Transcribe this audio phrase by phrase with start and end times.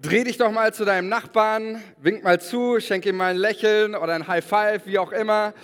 [0.00, 3.96] Dreh dich doch mal zu deinem Nachbarn, wink mal zu, schenk ihm mal ein Lächeln
[3.96, 5.54] oder ein High Five, wie auch immer.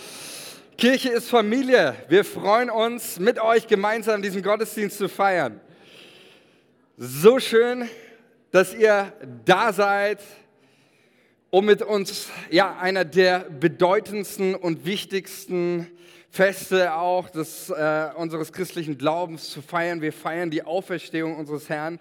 [0.76, 1.94] Kirche ist Familie.
[2.08, 5.60] Wir freuen uns, mit euch gemeinsam diesen Gottesdienst zu feiern.
[6.96, 7.88] So schön,
[8.50, 9.12] dass ihr
[9.44, 10.18] da seid,
[11.50, 15.86] um mit uns ja einer der bedeutendsten und wichtigsten
[16.28, 20.02] Feste auch des, äh, unseres christlichen Glaubens zu feiern.
[20.02, 22.00] Wir feiern die Auferstehung unseres Herrn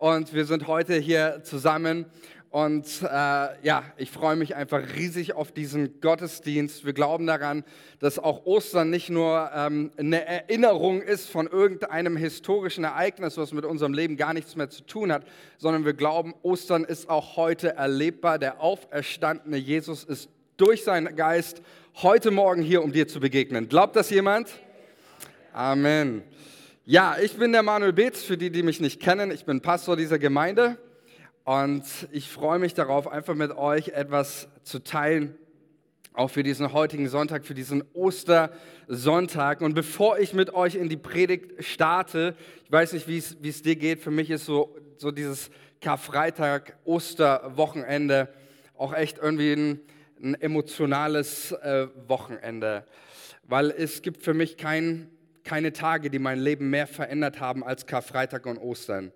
[0.00, 2.06] und wir sind heute hier zusammen.
[2.48, 6.84] Und äh, ja, ich freue mich einfach riesig auf diesen Gottesdienst.
[6.86, 7.64] Wir glauben daran,
[8.00, 13.64] dass auch Ostern nicht nur ähm, eine Erinnerung ist von irgendeinem historischen Ereignis, was mit
[13.64, 15.24] unserem Leben gar nichts mehr zu tun hat,
[15.58, 18.38] sondern wir glauben, Ostern ist auch heute erlebbar.
[18.38, 21.60] Der auferstandene Jesus ist durch seinen Geist
[21.96, 23.68] heute Morgen hier, um dir zu begegnen.
[23.68, 24.48] Glaubt das jemand?
[25.52, 26.22] Amen.
[26.90, 29.30] Ja, ich bin der Manuel Beetz, für die, die mich nicht kennen.
[29.30, 30.76] Ich bin Pastor dieser Gemeinde
[31.44, 35.36] und ich freue mich darauf, einfach mit euch etwas zu teilen,
[36.14, 39.60] auch für diesen heutigen Sonntag, für diesen Ostersonntag.
[39.60, 43.76] Und bevor ich mit euch in die Predigt starte, ich weiß nicht, wie es dir
[43.76, 48.30] geht, für mich ist so, so dieses Karfreitag, Osterwochenende
[48.76, 49.80] auch echt irgendwie ein,
[50.20, 52.84] ein emotionales äh, Wochenende,
[53.44, 55.08] weil es gibt für mich kein
[55.44, 59.12] keine Tage, die mein Leben mehr verändert haben als Karfreitag und Ostern.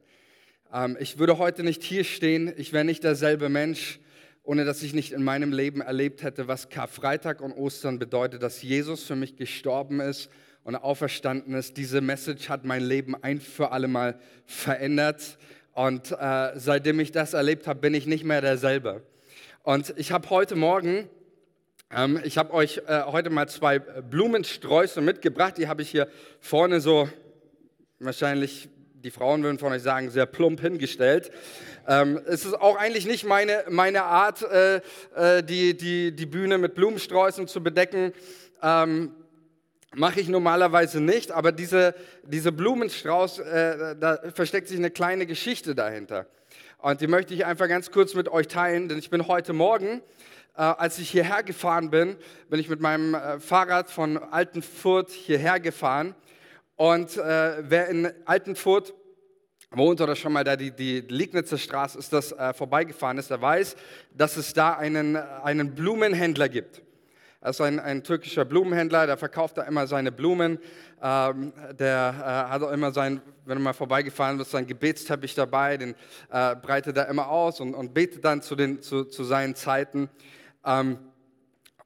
[0.72, 4.00] Ähm, ich würde heute nicht hier stehen, ich wäre nicht derselbe Mensch,
[4.42, 8.62] ohne dass ich nicht in meinem Leben erlebt hätte, was Karfreitag und Ostern bedeutet, dass
[8.62, 10.30] Jesus für mich gestorben ist
[10.64, 11.76] und auferstanden ist.
[11.76, 15.38] Diese Message hat mein Leben ein für alle Mal verändert.
[15.72, 19.02] Und äh, seitdem ich das erlebt habe, bin ich nicht mehr derselbe.
[19.62, 21.08] Und ich habe heute Morgen
[21.90, 25.58] ähm, ich habe euch äh, heute mal zwei Blumensträuße mitgebracht.
[25.58, 26.08] Die habe ich hier
[26.40, 27.08] vorne so,
[27.98, 31.30] wahrscheinlich, die Frauen würden von euch sagen, sehr plump hingestellt.
[31.86, 34.76] Ähm, es ist auch eigentlich nicht meine, meine Art, äh,
[35.14, 38.12] äh, die, die, die Bühne mit Blumensträußen zu bedecken.
[38.62, 39.14] Ähm,
[39.96, 41.94] Mache ich normalerweise nicht, aber diese,
[42.24, 46.26] diese Blumenstrauß, äh, da versteckt sich eine kleine Geschichte dahinter.
[46.78, 50.02] Und die möchte ich einfach ganz kurz mit euch teilen, denn ich bin heute Morgen
[50.62, 52.16] als ich hierher gefahren bin,
[52.48, 56.14] bin ich mit meinem äh, Fahrrad von Altenfurt hierher gefahren.
[56.76, 58.94] Und äh, wer in Altenfurt
[59.70, 63.40] wohnt oder schon mal da die, die Liegnitzer Straße ist, das äh, vorbeigefahren ist, der
[63.40, 63.76] weiß,
[64.12, 66.82] dass es da einen, einen Blumenhändler gibt.
[67.40, 70.58] Das ist ein, ein türkischer Blumenhändler, der verkauft da immer seine Blumen.
[71.02, 75.76] Ähm, der äh, hat auch immer sein, wenn du mal vorbeigefahren bist, sein Gebetsteppich dabei,
[75.76, 75.94] den
[76.30, 80.08] äh, breitet er immer aus und, und betet dann zu, den, zu, zu seinen Zeiten.
[80.64, 80.98] Ähm,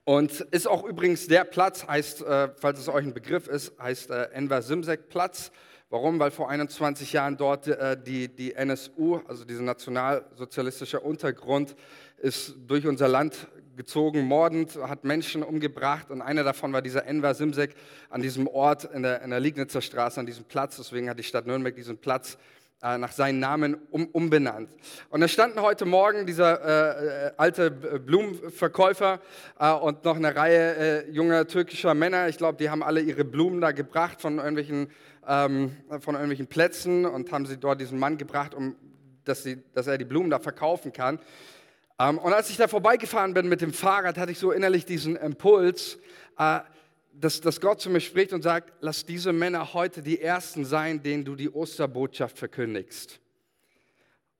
[0.04, 4.10] und ist auch übrigens der Platz, heißt, äh, falls es euch ein Begriff ist, heißt
[4.10, 5.52] äh, Enver Simsek Platz.
[5.90, 6.18] Warum?
[6.18, 11.76] Weil vor 21 Jahren dort äh, die, die NSU, also dieser nationalsozialistische Untergrund,
[12.18, 17.34] ist durch unser Land gezogen, mordend, hat Menschen umgebracht und einer davon war dieser Enver
[17.34, 17.74] Simsek
[18.10, 20.76] an diesem Ort in der, in der Liegnitzer Straße, an diesem Platz.
[20.76, 22.38] Deswegen hat die Stadt Nürnberg diesen Platz
[22.80, 24.70] nach seinem Namen um, umbenannt.
[25.10, 29.20] Und da standen heute Morgen dieser äh, alte Blumenverkäufer
[29.58, 32.28] äh, und noch eine Reihe äh, junger türkischer Männer.
[32.28, 34.92] Ich glaube, die haben alle ihre Blumen da gebracht von irgendwelchen,
[35.26, 38.76] ähm, von irgendwelchen Plätzen und haben sie dort diesen Mann gebracht, um,
[39.24, 41.18] dass, sie, dass er die Blumen da verkaufen kann.
[41.98, 45.16] Ähm, und als ich da vorbeigefahren bin mit dem Fahrrad, hatte ich so innerlich diesen
[45.16, 45.98] Impuls,
[46.38, 46.60] äh,
[47.20, 51.02] dass, dass Gott zu mir spricht und sagt, lass diese Männer heute die Ersten sein,
[51.02, 53.20] denen du die Osterbotschaft verkündigst.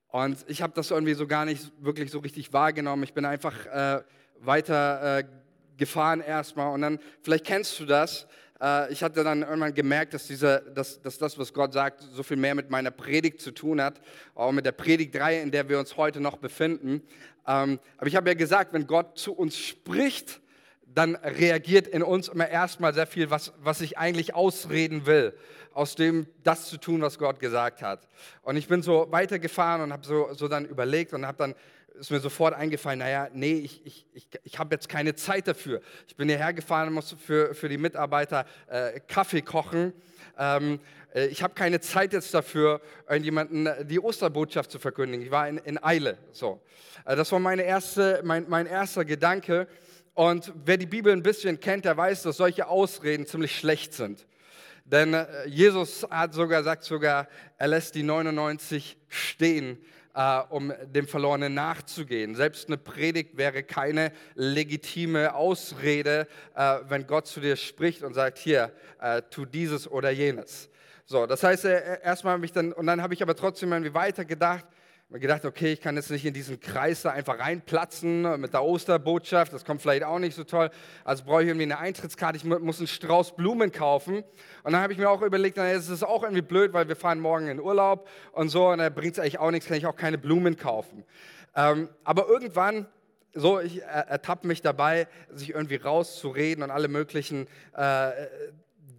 [0.07, 3.03] Und ich habe das irgendwie so gar nicht wirklich so richtig wahrgenommen.
[3.03, 4.01] Ich bin einfach äh,
[4.39, 5.23] weiter äh,
[5.77, 8.27] gefahren erstmal und dann, vielleicht kennst du das,
[8.61, 12.23] äh, ich hatte dann irgendwann gemerkt, dass, diese, dass, dass das, was Gott sagt, so
[12.23, 14.01] viel mehr mit meiner Predigt zu tun hat,
[14.35, 17.01] auch mit der Predigtreihe, in der wir uns heute noch befinden.
[17.47, 20.41] Ähm, aber ich habe ja gesagt, wenn Gott zu uns spricht,
[20.93, 25.33] dann reagiert in uns immer erstmal sehr viel, was, was ich eigentlich ausreden will,
[25.73, 28.07] aus dem das zu tun, was Gott gesagt hat.
[28.41, 31.55] Und ich bin so weitergefahren und habe so, so dann überlegt und habe dann
[31.99, 35.81] ist mir sofort eingefallen, naja, nee, ich, ich, ich, ich habe jetzt keine Zeit dafür.
[36.07, 39.93] Ich bin hierher gefahren und musste für, für die Mitarbeiter äh, Kaffee kochen.
[40.37, 40.79] Ähm,
[41.13, 45.25] äh, ich habe keine Zeit jetzt dafür, irgendjemanden die Osterbotschaft zu verkündigen.
[45.25, 46.17] Ich war in, in Eile.
[46.31, 46.61] So.
[47.05, 49.67] Äh, das war meine erste, mein, mein erster Gedanke.
[50.19, 54.27] Und wer die Bibel ein bisschen kennt, der weiß, dass solche Ausreden ziemlich schlecht sind.
[54.83, 59.77] Denn äh, Jesus hat sogar, sagt sogar, er lässt die 99 stehen,
[60.13, 62.35] äh, um dem Verlorenen nachzugehen.
[62.35, 68.39] Selbst eine Predigt wäre keine legitime Ausrede, äh, wenn Gott zu dir spricht und sagt,
[68.39, 70.69] hier, äh, tu dieses oder jenes.
[71.05, 73.93] So, das heißt, äh, erstmal habe ich dann, und dann habe ich aber trotzdem irgendwie
[73.93, 74.65] weitergedacht,
[75.11, 78.63] mir gedacht, okay, ich kann jetzt nicht in diesen Kreis da einfach reinplatzen mit der
[78.63, 80.69] Osterbotschaft, das kommt vielleicht auch nicht so toll.
[81.03, 84.17] Also brauche ich irgendwie eine Eintrittskarte, ich muss einen Strauß Blumen kaufen.
[84.63, 86.95] Und dann habe ich mir auch überlegt, naja, es ist auch irgendwie blöd, weil wir
[86.95, 89.87] fahren morgen in Urlaub und so, und da bringt es eigentlich auch nichts, kann ich
[89.87, 91.03] auch keine Blumen kaufen.
[91.55, 92.85] Ähm, aber irgendwann
[93.33, 98.11] so, ich ertappe mich dabei, sich irgendwie rauszureden und alle möglichen äh,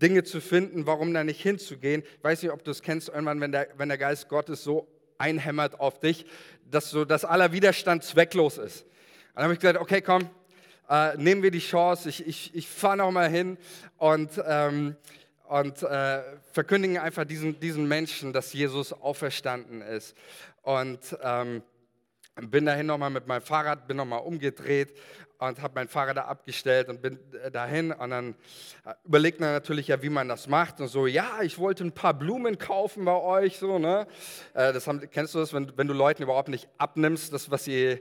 [0.02, 2.02] Dinge zu finden, warum da nicht hinzugehen.
[2.18, 4.88] Ich weiß nicht, ob du es kennst, irgendwann, wenn der, wenn der Geist Gottes so
[5.20, 6.26] einhämmert auf dich,
[6.70, 8.86] dass so dass aller Widerstand zwecklos ist.
[9.34, 10.28] Dann habe ich gesagt, okay, komm,
[10.88, 13.56] äh, nehmen wir die Chance, ich, ich, ich fahre nochmal hin
[13.96, 14.96] und, ähm,
[15.48, 16.22] und äh,
[16.52, 20.16] verkündigen einfach diesen, diesen Menschen, dass Jesus auferstanden ist.
[20.62, 21.62] Und ähm,
[22.34, 24.94] bin dahin nochmal mit meinem Fahrrad, bin nochmal umgedreht
[25.40, 28.34] und habe mein Fahrrad da abgestellt und bin äh, dahin und dann
[28.84, 31.92] äh, überlegt man natürlich ja, wie man das macht und so, ja, ich wollte ein
[31.92, 34.06] paar Blumen kaufen bei euch, so, ne?
[34.54, 37.64] Äh, das haben, kennst du das, wenn, wenn du Leuten überhaupt nicht abnimmst, das, was
[37.64, 38.00] sie,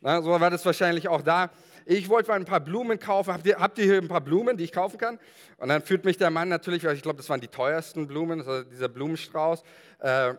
[0.00, 1.50] na, so war das wahrscheinlich auch da.
[1.84, 3.32] Ich wollte mal ein paar Blumen kaufen.
[3.32, 5.18] Habt ihr, habt ihr hier ein paar Blumen, die ich kaufen kann?
[5.58, 8.40] Und dann führt mich der Mann natürlich, weil ich glaube, das waren die teuersten Blumen,
[8.40, 9.62] also dieser Blumenstrauß.
[10.00, 10.34] Äh,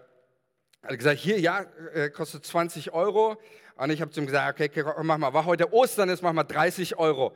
[0.84, 1.66] hat gesagt, hier, ja,
[2.10, 3.38] kostet 20 Euro.
[3.76, 6.44] Und ich habe zu ihm gesagt, okay, mach mal, war heute Ostern ist, mach mal
[6.44, 7.34] 30 Euro.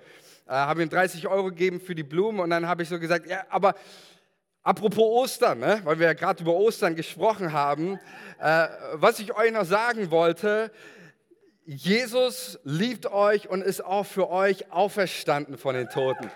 [0.47, 3.27] Äh, habe ihm 30 Euro gegeben für die Blumen und dann habe ich so gesagt,
[3.27, 3.73] ja, aber
[4.63, 7.99] apropos Ostern, ne, weil wir ja gerade über Ostern gesprochen haben,
[8.39, 10.71] äh, was ich euch noch sagen wollte,
[11.65, 16.31] Jesus liebt euch und ist auch für euch auferstanden von den Toten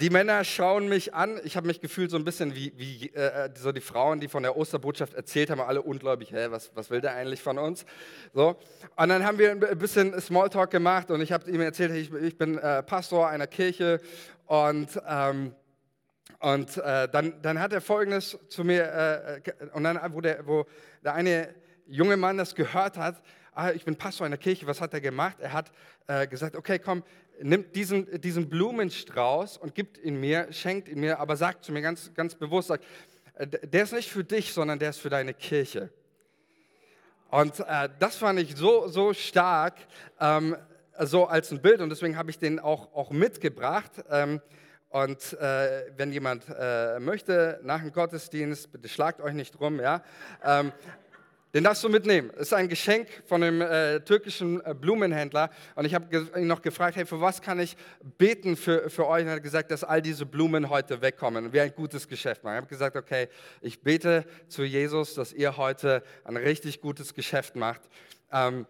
[0.00, 1.40] die Männer schauen mich an.
[1.44, 4.42] Ich habe mich gefühlt so ein bisschen wie, wie äh, so die Frauen, die von
[4.42, 7.86] der Osterbotschaft erzählt haben, alle ungläubig, hä, was, was will der eigentlich von uns?
[8.34, 8.56] So.
[8.96, 12.36] Und dann haben wir ein bisschen Smalltalk gemacht und ich habe ihm erzählt, ich, ich
[12.36, 14.00] bin äh, Pastor einer Kirche
[14.46, 15.54] und, ähm,
[16.40, 20.46] und äh, dann, dann hat er Folgendes zu mir, äh, äh, und dann, wo der,
[20.46, 20.66] wo
[21.04, 21.54] der eine
[21.86, 23.22] junge Mann das gehört hat,
[23.52, 25.36] ah, ich bin Pastor einer Kirche, was hat er gemacht?
[25.40, 25.72] Er hat
[26.06, 27.02] äh, gesagt, okay, komm,
[27.42, 31.82] nimmt diesen, diesen Blumenstrauß und gibt ihn mir, schenkt ihn mir, aber sagt zu mir
[31.82, 32.84] ganz, ganz bewusst, sagt,
[33.34, 35.90] äh, der ist nicht für dich, sondern der ist für deine Kirche.
[37.30, 39.74] Und äh, das fand ich so, so stark,
[40.20, 40.56] ähm,
[40.98, 43.92] so als ein Bild und deswegen habe ich den auch, auch mitgebracht.
[44.10, 44.40] Ähm,
[44.88, 50.02] und äh, wenn jemand äh, möchte, nach dem Gottesdienst, bitte schlagt euch nicht drum, ja.
[50.42, 50.72] Ähm,
[51.54, 52.30] den darfst du mitnehmen.
[52.34, 55.50] Es ist ein Geschenk von einem äh, türkischen äh, Blumenhändler.
[55.74, 57.76] Und ich habe ihn noch gefragt, hey, für was kann ich
[58.18, 59.22] beten für, für euch?
[59.22, 62.44] Und er hat gesagt, dass all diese Blumen heute wegkommen und wir ein gutes Geschäft
[62.44, 62.54] machen.
[62.54, 63.28] Ich habe gesagt, okay,
[63.60, 67.80] ich bete zu Jesus, dass ihr heute ein richtig gutes Geschäft macht.
[68.32, 68.66] Ähm,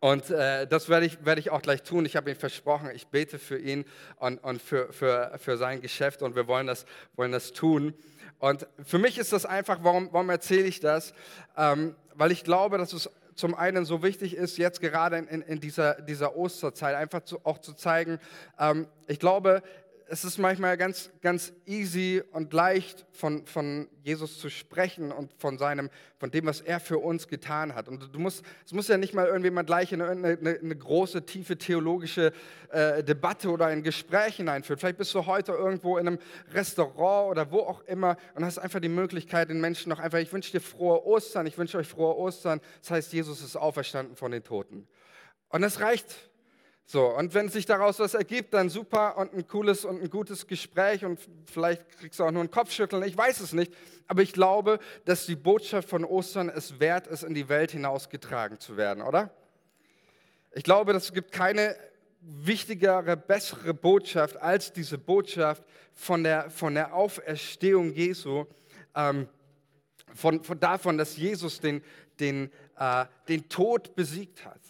[0.00, 2.04] und äh, das werde ich, werde ich auch gleich tun.
[2.06, 3.84] Ich habe ihm versprochen, ich bete für ihn
[4.16, 6.86] und, und für, für, für sein Geschäft und wir wollen das,
[7.16, 7.94] wollen das tun.
[8.38, 11.14] Und für mich ist das einfach, warum, warum erzähle ich das?
[11.56, 15.60] Ähm, weil ich glaube, dass es zum einen so wichtig ist, jetzt gerade in, in
[15.60, 18.20] dieser, dieser Osterzeit einfach zu, auch zu zeigen,
[18.58, 19.62] ähm, ich glaube,
[20.08, 25.56] es ist manchmal ganz, ganz easy und leicht von, von Jesus zu sprechen und von,
[25.58, 27.88] seinem, von dem, was er für uns getan hat.
[27.88, 31.24] Und du musst, es muss ja nicht mal irgendjemand gleich in eine, eine, eine große,
[31.24, 32.32] tiefe theologische
[32.70, 34.78] äh, Debatte oder ein Gespräch hineinführen.
[34.78, 36.18] Vielleicht bist du heute irgendwo in einem
[36.52, 40.32] Restaurant oder wo auch immer und hast einfach die Möglichkeit, den Menschen noch einfach, ich
[40.32, 42.60] wünsche dir frohe Ostern, ich wünsche euch frohe Ostern.
[42.82, 44.86] Das heißt, Jesus ist auferstanden von den Toten.
[45.48, 46.30] Und das reicht
[46.86, 50.46] so, und wenn sich daraus was ergibt, dann super und ein cooles und ein gutes
[50.46, 51.18] Gespräch und
[51.50, 53.72] vielleicht kriegst du auch nur ein Kopfschütteln, ich weiß es nicht.
[54.06, 58.60] Aber ich glaube, dass die Botschaft von Ostern es wert ist, in die Welt hinausgetragen
[58.60, 59.30] zu werden, oder?
[60.52, 61.74] Ich glaube, es gibt keine
[62.20, 65.64] wichtigere, bessere Botschaft als diese Botschaft
[65.94, 68.44] von der, von der Auferstehung Jesu,
[68.94, 69.26] ähm,
[70.14, 71.82] von, von davon, dass Jesus den,
[72.20, 74.60] den, äh, den Tod besiegt hat,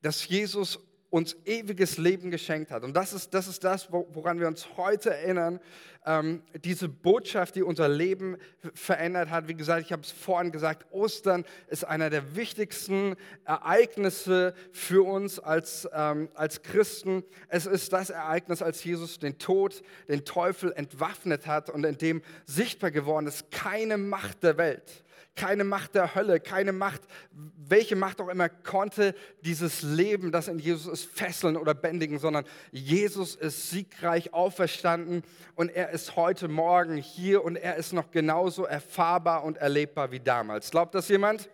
[0.00, 0.78] dass Jesus
[1.10, 2.82] uns ewiges Leben geschenkt hat.
[2.82, 5.60] Und das ist das, ist das woran wir uns heute erinnern.
[6.04, 8.36] Ähm, diese Botschaft, die unser Leben
[8.74, 9.48] verändert hat.
[9.48, 15.38] Wie gesagt, ich habe es vorhin gesagt, Ostern ist einer der wichtigsten Ereignisse für uns
[15.38, 17.24] als, ähm, als Christen.
[17.48, 22.22] Es ist das Ereignis, als Jesus den Tod, den Teufel entwaffnet hat und in dem
[22.44, 25.04] sichtbar geworden ist, keine Macht der Welt
[25.36, 30.58] keine Macht der Hölle, keine Macht, welche Macht auch immer, konnte dieses Leben, das in
[30.58, 35.22] Jesus ist, fesseln oder bändigen, sondern Jesus ist siegreich auferstanden
[35.54, 40.20] und er ist heute Morgen hier und er ist noch genauso erfahrbar und erlebbar wie
[40.20, 40.70] damals.
[40.70, 41.50] Glaubt das jemand?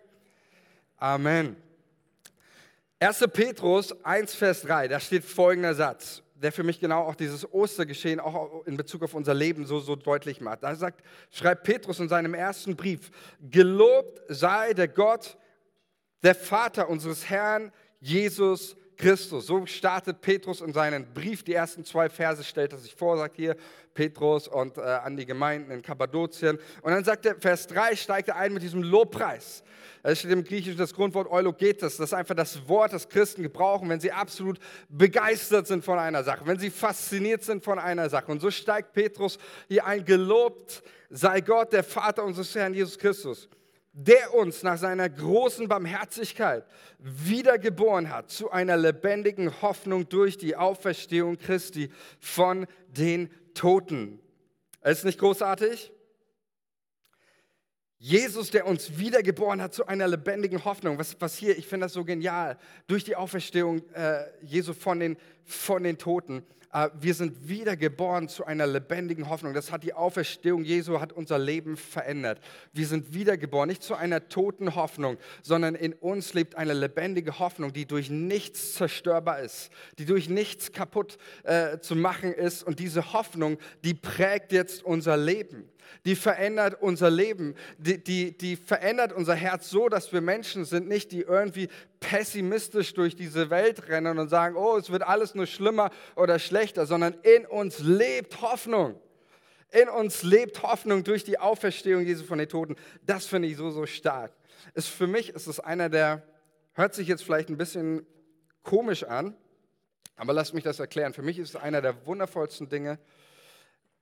[0.97, 1.57] Amen.
[2.99, 3.25] 1.
[3.33, 6.22] Petrus 1, Vers 3, da steht folgender Satz.
[6.43, 9.95] Der für mich genau auch dieses Ostergeschehen auch in Bezug auf unser Leben so, so
[9.95, 10.63] deutlich macht.
[10.63, 13.11] Da sagt, schreibt Petrus in seinem ersten Brief,
[13.49, 15.37] gelobt sei der Gott,
[16.21, 17.71] der Vater unseres Herrn
[18.01, 19.47] Jesus Christus.
[19.47, 21.43] So startet Petrus in seinen Brief.
[21.43, 23.55] Die ersten zwei Verse stellt er sich vor, sagt hier
[23.93, 26.57] Petrus und äh, an die Gemeinden in Kappadokien.
[26.81, 29.63] Und dann sagt er, Vers 3 steigt er ein mit diesem Lobpreis.
[30.01, 31.97] Es steht im Griechischen das Grundwort Eulogetes.
[31.97, 34.59] Das ist einfach das Wort, das Christen gebrauchen, wenn sie absolut
[34.89, 38.31] begeistert sind von einer Sache, wenn sie fasziniert sind von einer Sache.
[38.31, 43.47] Und so steigt Petrus hier ein, gelobt sei Gott, der Vater unseres Herrn Jesus Christus
[43.93, 46.65] der uns nach seiner großen Barmherzigkeit
[46.97, 54.19] wiedergeboren hat zu einer lebendigen Hoffnung durch die Auferstehung Christi von den Toten.
[54.83, 55.91] Ist nicht großartig?
[57.99, 60.97] Jesus, der uns wiedergeboren hat zu einer lebendigen Hoffnung.
[60.97, 62.57] Was, was hier, ich finde das so genial,
[62.87, 66.45] durch die Auferstehung äh, Jesu von den, von den Toten.
[66.73, 69.53] Äh, wir sind wiedergeboren zu einer lebendigen Hoffnung.
[69.53, 72.39] Das hat die Auferstehung Jesu, hat unser Leben verändert.
[72.73, 77.71] Wir sind wiedergeboren, nicht zu einer toten Hoffnung, sondern in uns lebt eine lebendige Hoffnung,
[77.71, 82.63] die durch nichts zerstörbar ist, die durch nichts kaputt äh, zu machen ist.
[82.63, 85.69] Und diese Hoffnung, die prägt jetzt unser Leben
[86.05, 90.87] die verändert unser Leben, die, die, die verändert unser Herz so, dass wir Menschen sind,
[90.87, 95.45] nicht die irgendwie pessimistisch durch diese Welt rennen und sagen, oh, es wird alles nur
[95.45, 98.99] schlimmer oder schlechter, sondern in uns lebt Hoffnung.
[99.71, 102.75] In uns lebt Hoffnung durch die Auferstehung Jesu von den Toten.
[103.05, 104.31] Das finde ich so, so stark.
[104.75, 106.21] Ist für mich ist es einer der,
[106.73, 108.05] hört sich jetzt vielleicht ein bisschen
[108.61, 109.35] komisch an,
[110.15, 111.13] aber lasst mich das erklären.
[111.13, 112.99] Für mich ist es einer der wundervollsten Dinge,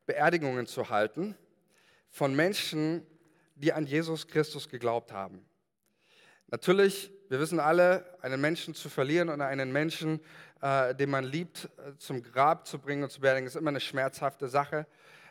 [0.05, 1.35] Beerdigungen zu halten
[2.11, 3.07] von Menschen,
[3.55, 5.43] die an Jesus Christus geglaubt haben.
[6.47, 10.19] Natürlich, wir wissen alle, einen Menschen zu verlieren oder einen Menschen,
[10.61, 13.79] äh, den man liebt, äh, zum Grab zu bringen und zu beerdigen, ist immer eine
[13.79, 14.85] schmerzhafte Sache.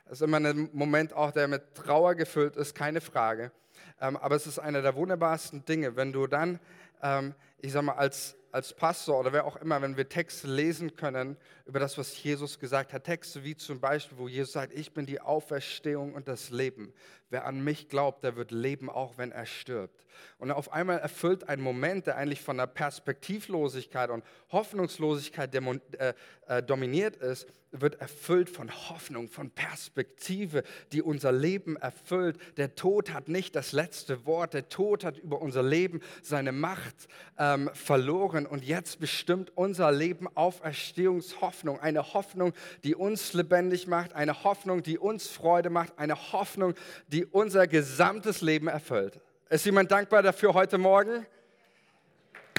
[0.07, 3.53] Es ist immer ein Moment auch, der mit Trauer gefüllt ist, keine Frage.
[4.01, 6.59] Ähm, aber es ist einer der wunderbarsten Dinge, wenn du dann,
[7.03, 10.97] ähm, ich sag mal, als als Pastor oder wer auch immer, wenn wir Texte lesen
[10.97, 11.37] können
[11.71, 15.07] über das, was Jesus gesagt hat, Texte wie zum Beispiel, wo Jesus sagt, ich bin
[15.07, 16.93] die Auferstehung und das Leben.
[17.29, 20.05] Wer an mich glaubt, der wird leben, auch wenn er stirbt.
[20.39, 26.15] Und auf einmal erfüllt ein Moment, der eigentlich von der Perspektivlosigkeit und Hoffnungslosigkeit äh,
[26.49, 32.37] äh, dominiert ist, wird erfüllt von Hoffnung, von Perspektive, die unser Leben erfüllt.
[32.57, 34.55] Der Tod hat nicht das letzte Wort.
[34.55, 37.09] Der Tod hat über unser Leben seine Macht
[37.39, 38.47] ähm, verloren.
[38.47, 41.60] Und jetzt bestimmt unser Leben Auferstehungshoffnung.
[41.65, 42.53] Eine Hoffnung,
[42.85, 44.15] die uns lebendig macht.
[44.15, 45.99] Eine Hoffnung, die uns Freude macht.
[45.99, 46.75] Eine Hoffnung,
[47.09, 49.21] die unser gesamtes Leben erfüllt.
[49.49, 51.27] Ist jemand dankbar dafür heute Morgen?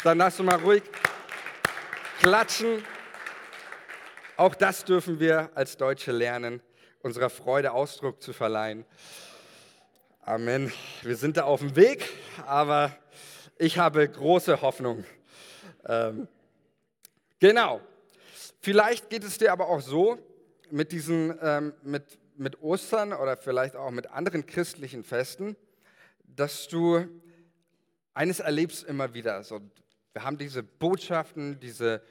[0.03, 0.83] Dann lass du mal ruhig
[2.19, 2.83] klatschen.
[4.37, 6.61] Auch das dürfen wir als Deutsche lernen,
[7.01, 8.85] unserer Freude Ausdruck zu verleihen.
[10.23, 10.71] Amen.
[11.01, 12.07] Wir sind da auf dem Weg,
[12.45, 12.95] aber
[13.57, 15.03] ich habe große Hoffnung.
[15.85, 16.27] Ähm,
[17.39, 17.81] genau.
[18.61, 20.17] Vielleicht geht es dir aber auch so
[20.69, 25.55] mit diesen, ähm, mit, mit Ostern oder vielleicht auch mit anderen christlichen Festen,
[26.23, 27.05] dass du
[28.13, 29.43] eines erlebst immer wieder.
[29.43, 29.61] So,
[30.13, 32.01] wir haben diese Botschaften, diese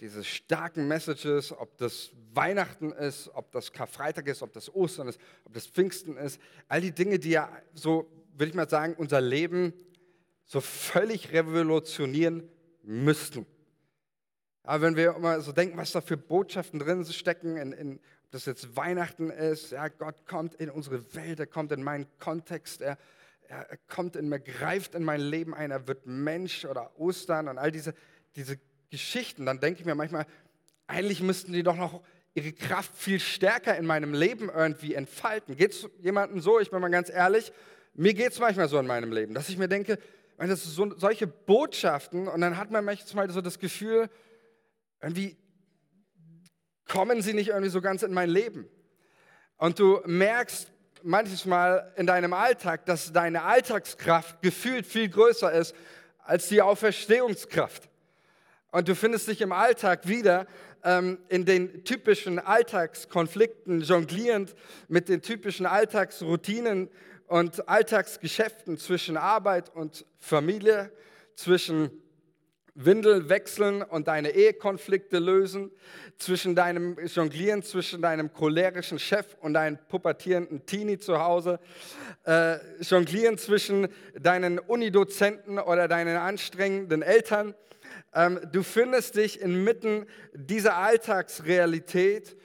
[0.00, 5.18] diese starken Messages, ob das Weihnachten ist, ob das Karfreitag ist, ob das Ostern ist,
[5.44, 9.20] ob das Pfingsten ist, all die Dinge, die ja so, würde ich mal sagen, unser
[9.20, 9.72] Leben
[10.44, 12.48] so völlig revolutionieren
[12.82, 13.46] müssten.
[14.66, 17.92] Aber wenn wir immer so denken, was da für Botschaften drin stecken, in, in,
[18.24, 22.06] ob das jetzt Weihnachten ist, ja, Gott kommt in unsere Welt, er kommt in meinen
[22.18, 22.98] Kontext, er,
[23.46, 27.58] er kommt in mir, greift in mein Leben ein, er wird Mensch oder Ostern und
[27.58, 27.94] all diese,
[28.34, 28.58] diese
[28.90, 30.26] Geschichten, dann denke ich mir manchmal,
[30.88, 32.02] eigentlich müssten die doch noch
[32.34, 35.56] ihre Kraft viel stärker in meinem Leben irgendwie entfalten.
[35.56, 36.58] Geht es jemandem so?
[36.58, 37.52] Ich bin mal ganz ehrlich,
[37.94, 39.96] mir geht es manchmal so in meinem Leben, dass ich mir denke,
[40.38, 44.10] das sind so, solche Botschaften und dann hat man manchmal so das Gefühl,
[45.06, 45.36] irgendwie
[46.88, 48.68] kommen sie nicht irgendwie so ganz in mein Leben.
[49.56, 50.72] Und du merkst
[51.04, 55.76] manchmal in deinem Alltag, dass deine Alltagskraft gefühlt viel größer ist
[56.18, 57.88] als die Auferstehungskraft.
[58.72, 60.48] Und du findest dich im Alltag wieder
[60.82, 64.56] ähm, in den typischen Alltagskonflikten, jonglierend
[64.88, 66.90] mit den typischen Alltagsroutinen
[67.28, 70.90] und Alltagsgeschäften zwischen Arbeit und Familie,
[71.36, 72.02] zwischen
[72.76, 75.70] Windel wechseln und deine Ehekonflikte lösen,
[76.18, 81.58] zwischen deinem Jonglieren, zwischen deinem cholerischen Chef und deinem pubertierenden Teenie zu Hause,
[82.24, 87.54] äh, Jonglieren zwischen deinen Unidozenten oder deinen anstrengenden Eltern.
[88.14, 92.36] Ähm, du findest dich inmitten dieser Alltagsrealität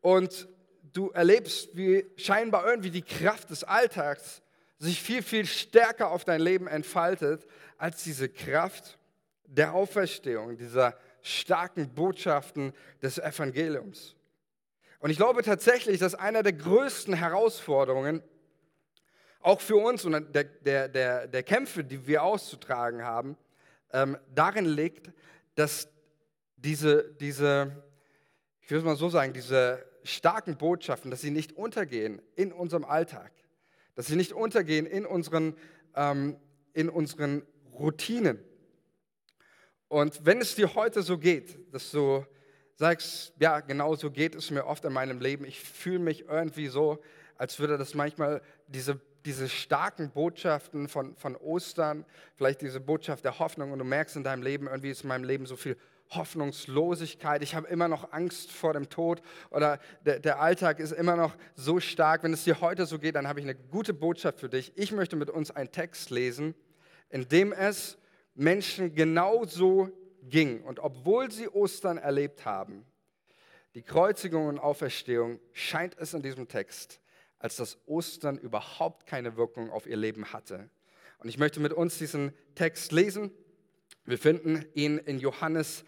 [0.00, 0.48] und
[0.92, 4.42] du erlebst, wie scheinbar irgendwie die Kraft des Alltags
[4.78, 7.46] sich viel, viel stärker auf dein Leben entfaltet
[7.78, 8.98] als diese Kraft
[9.56, 14.14] der Auferstehung, dieser starken Botschaften des Evangeliums.
[14.98, 18.22] Und ich glaube tatsächlich, dass einer der größten Herausforderungen,
[19.40, 23.36] auch für uns und der, der, der, der Kämpfe, die wir auszutragen haben,
[23.92, 25.12] ähm, darin liegt,
[25.54, 25.88] dass
[26.56, 27.84] diese, diese,
[28.62, 32.84] ich will es mal so sagen, diese starken Botschaften, dass sie nicht untergehen in unserem
[32.84, 33.32] Alltag,
[33.94, 35.56] dass sie nicht untergehen in unseren,
[35.94, 36.38] ähm,
[36.72, 37.42] in unseren
[37.72, 38.42] Routinen.
[39.94, 42.26] Und wenn es dir heute so geht, dass du
[42.74, 46.66] sagst, ja, genau so geht es mir oft in meinem Leben, ich fühle mich irgendwie
[46.66, 46.98] so,
[47.38, 53.38] als würde das manchmal diese, diese starken Botschaften von, von Ostern, vielleicht diese Botschaft der
[53.38, 55.76] Hoffnung und du merkst in deinem Leben, irgendwie ist in meinem Leben so viel
[56.10, 61.14] Hoffnungslosigkeit, ich habe immer noch Angst vor dem Tod oder der, der, Alltag ist immer
[61.14, 62.24] noch so stark.
[62.24, 64.72] Wenn es dir heute so geht, dann habe ich eine gute Botschaft für dich.
[64.74, 66.56] Ich möchte mit uns einen Text lesen,
[67.10, 67.96] in dem es
[68.34, 69.90] Menschen genauso
[70.22, 70.62] ging.
[70.62, 72.84] Und obwohl sie Ostern erlebt haben,
[73.74, 77.00] die Kreuzigung und Auferstehung, scheint es in diesem Text,
[77.38, 80.70] als dass Ostern überhaupt keine Wirkung auf ihr Leben hatte.
[81.18, 83.32] Und ich möchte mit uns diesen Text lesen.
[84.04, 85.84] Wir finden ihn in Johannes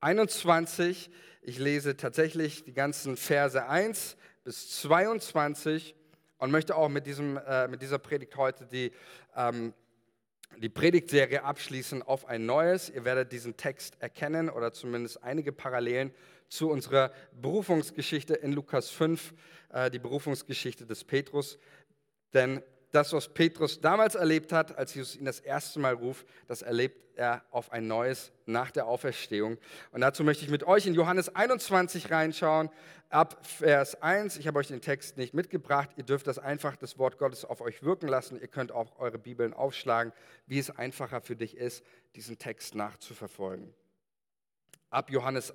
[0.00, 1.10] 21.
[1.42, 5.94] Ich lese tatsächlich die ganzen Verse 1 bis 22
[6.38, 8.92] und möchte auch mit, diesem, äh, mit dieser Predigt heute die
[9.34, 9.74] ähm,
[10.58, 12.90] die Predigtserie abschließen auf ein neues.
[12.90, 16.12] Ihr werdet diesen Text erkennen oder zumindest einige Parallelen
[16.48, 19.34] zu unserer Berufungsgeschichte in Lukas 5,
[19.72, 21.58] äh, die Berufungsgeschichte des Petrus.
[22.32, 22.62] Denn
[22.92, 27.02] das, was Petrus damals erlebt hat, als Jesus ihn das erste Mal ruft, das erlebt
[27.16, 29.58] er auf ein neues nach der Auferstehung.
[29.92, 32.70] Und dazu möchte ich mit euch in Johannes 21 reinschauen,
[33.08, 34.36] ab Vers 1.
[34.36, 35.90] Ich habe euch den Text nicht mitgebracht.
[35.96, 38.40] Ihr dürft das einfach, das Wort Gottes, auf euch wirken lassen.
[38.40, 40.12] Ihr könnt auch eure Bibeln aufschlagen,
[40.46, 43.72] wie es einfacher für dich ist, diesen Text nachzuverfolgen.
[44.90, 45.54] Ab Johannes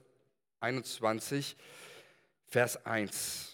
[0.60, 1.58] 21,
[2.48, 3.51] Vers 1.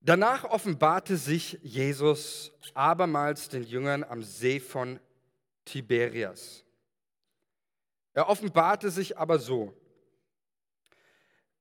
[0.00, 4.98] Danach offenbarte sich Jesus abermals den Jüngern am See von
[5.64, 6.64] Tiberias.
[8.14, 9.74] Er offenbarte sich aber so.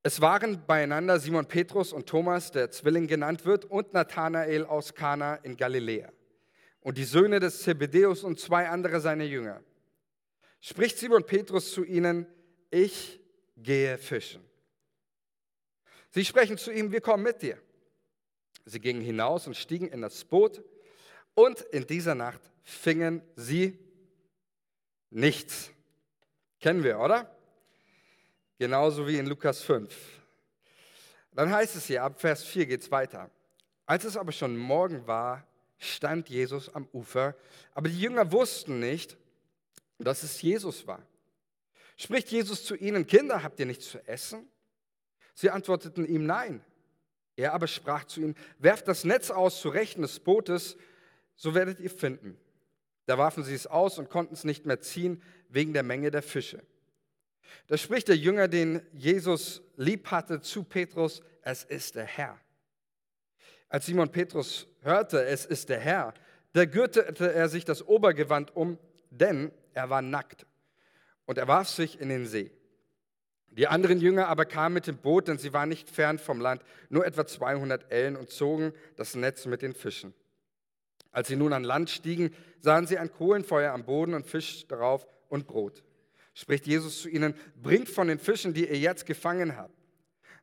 [0.02, 5.36] Es waren beieinander Simon Petrus und Thomas, der Zwilling genannt wird, und Nathanael aus Kana
[5.36, 6.10] in Galiläa
[6.82, 9.62] und die Söhne des Zebedeus und zwei andere seiner Jünger.
[10.62, 12.25] Spricht Simon Petrus zu ihnen,
[12.69, 13.19] ich
[13.58, 14.43] gehe fischen.
[16.12, 17.62] Sie sprechen zu ihm, wir kommen mit dir.
[18.69, 20.63] Sie gingen hinaus und stiegen in das Boot
[21.34, 23.79] und in dieser Nacht fingen sie
[25.10, 25.71] nichts.
[26.60, 27.36] Kennen wir, oder?
[28.60, 29.95] Genauso wie in Lukas 5.
[31.32, 33.32] Dann heißt es hier, ab Vers 4 geht es weiter.
[33.88, 35.47] Als es aber schon Morgen war,
[35.79, 37.36] stand Jesus am Ufer,
[37.73, 39.17] aber die Jünger wussten nicht,
[39.97, 41.01] dass es Jesus war.
[41.97, 44.47] Spricht Jesus zu ihnen, Kinder, habt ihr nichts zu essen?
[45.34, 46.63] Sie antworteten ihm, nein.
[47.39, 50.75] Er aber sprach zu ihnen, werft das Netz aus zu Rechten des Bootes,
[51.38, 52.38] so werdet ihr finden.
[53.06, 56.21] Da warfen sie es aus und konnten es nicht mehr ziehen wegen der Menge der
[56.21, 56.62] Fische.
[57.67, 62.38] Da spricht der Jünger, den Jesus lieb hatte, zu Petrus, es ist der Herr.
[63.69, 66.13] Als Simon Petrus hörte, es ist der Herr,
[66.52, 68.78] da gürtete er sich das Obergewand um,
[69.12, 70.45] denn er war nackt.
[71.25, 72.52] Und er warf sich in den See.
[73.51, 76.62] Die anderen Jünger aber kamen mit dem Boot, denn sie waren nicht fern vom Land,
[76.89, 80.13] nur etwa 200 Ellen und zogen das Netz mit den Fischen.
[81.12, 85.07] Als sie nun an Land stiegen, sahen sie ein Kohlenfeuer am Boden und Fisch darauf
[85.27, 85.83] und Brot.
[86.33, 89.73] Spricht Jesus zu ihnen, bringt von den Fischen, die ihr jetzt gefangen habt.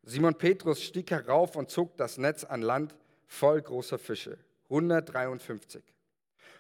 [0.03, 5.83] Simon Petrus stieg herauf und zog das Netz an Land voll großer Fische, 153.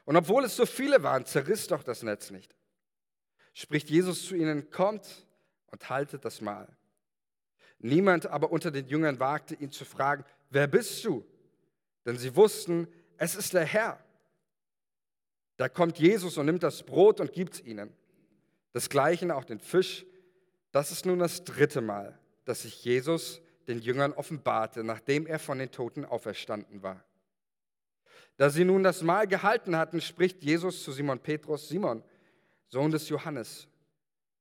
[0.04, 2.54] Und obwohl es so viele waren, zerriss doch das Netz nicht.
[3.54, 5.25] Spricht Jesus zu ihnen, kommt,
[5.70, 6.68] und haltet das Mahl.
[7.78, 11.24] Niemand aber unter den Jüngern wagte ihn zu fragen, wer bist du?
[12.04, 14.02] Denn sie wussten, es ist der Herr.
[15.56, 17.92] Da kommt Jesus und nimmt das Brot und gibt es ihnen.
[18.74, 20.04] Desgleichen auch den Fisch.
[20.70, 25.58] Das ist nun das dritte Mal, dass sich Jesus den Jüngern offenbarte, nachdem er von
[25.58, 27.02] den Toten auferstanden war.
[28.36, 32.02] Da sie nun das Mahl gehalten hatten, spricht Jesus zu Simon Petrus, Simon,
[32.68, 33.66] Sohn des Johannes,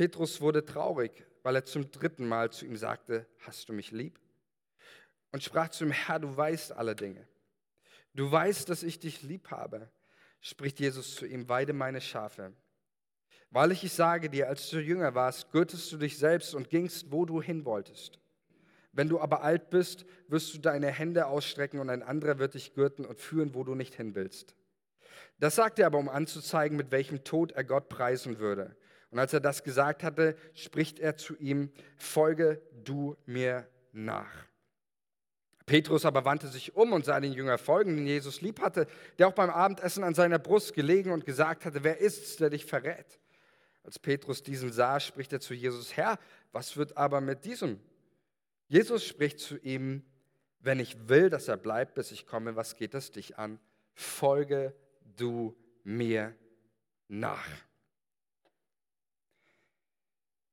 [0.00, 4.18] Petrus wurde traurig, weil er zum dritten Mal zu ihm sagte, hast du mich lieb?
[5.30, 7.28] Und sprach zu ihm, Herr, du weißt alle Dinge.
[8.14, 9.90] Du weißt, dass ich dich lieb habe.
[10.40, 12.54] Spricht Jesus zu ihm, weide meine Schafe.
[13.50, 17.26] Weil ich sage dir, als du jünger warst, gürtest du dich selbst und gingst, wo
[17.26, 18.18] du hin wolltest.
[18.92, 22.72] Wenn du aber alt bist, wirst du deine Hände ausstrecken und ein anderer wird dich
[22.72, 24.56] gürten und führen, wo du nicht hin willst.
[25.38, 28.74] Das sagte er aber, um anzuzeigen, mit welchem Tod er Gott preisen würde.
[29.10, 34.46] Und als er das gesagt hatte, spricht er zu ihm, folge du mir nach.
[35.66, 38.86] Petrus aber wandte sich um und sah den Jünger folgen, den Jesus lieb hatte,
[39.18, 42.66] der auch beim Abendessen an seiner Brust gelegen und gesagt hatte, wer ist's, der dich
[42.66, 43.20] verrät?
[43.84, 46.18] Als Petrus diesen sah, spricht er zu Jesus, Herr,
[46.52, 47.80] was wird aber mit diesem?
[48.66, 50.04] Jesus spricht zu ihm,
[50.60, 53.58] wenn ich will, dass er bleibt, bis ich komme, was geht es dich an?
[53.94, 54.74] Folge
[55.16, 56.34] du mir
[57.08, 57.48] nach.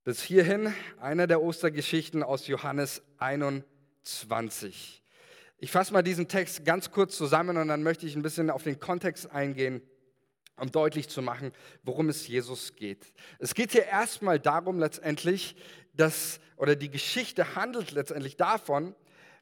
[0.08, 5.04] Bis hierhin eine der Ostergeschichten aus Johannes 21.
[5.58, 8.64] Ich fasse mal diesen Text ganz kurz zusammen und dann möchte ich ein bisschen auf
[8.64, 9.82] den Kontext eingehen,
[10.56, 11.52] um deutlich zu machen,
[11.84, 13.12] worum es Jesus geht.
[13.40, 15.58] Es geht hier erstmal darum letztendlich,
[15.94, 18.96] dass, oder die Geschichte handelt letztendlich davon,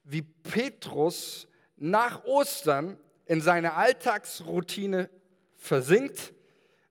[0.04, 2.98] wie Petrus nach Ostern
[3.28, 5.12] in seine Alltagsroutine
[5.58, 6.34] versinkt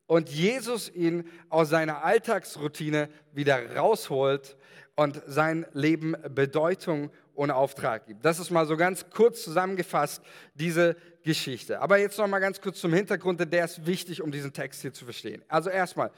[0.07, 4.57] und Jesus ihn aus seiner Alltagsroutine wieder rausholt
[4.97, 8.25] und sein Leben Bedeutung und Auftrag gibt.
[8.25, 10.23] Das ist mal so ganz kurz zusammengefasst,
[10.55, 11.81] diese Geschichte.
[11.81, 14.83] Aber jetzt noch mal ganz kurz zum Hintergrund, denn der ist wichtig, um diesen Text
[14.83, 15.43] hier zu verstehen.
[15.49, 16.11] Also erstmal,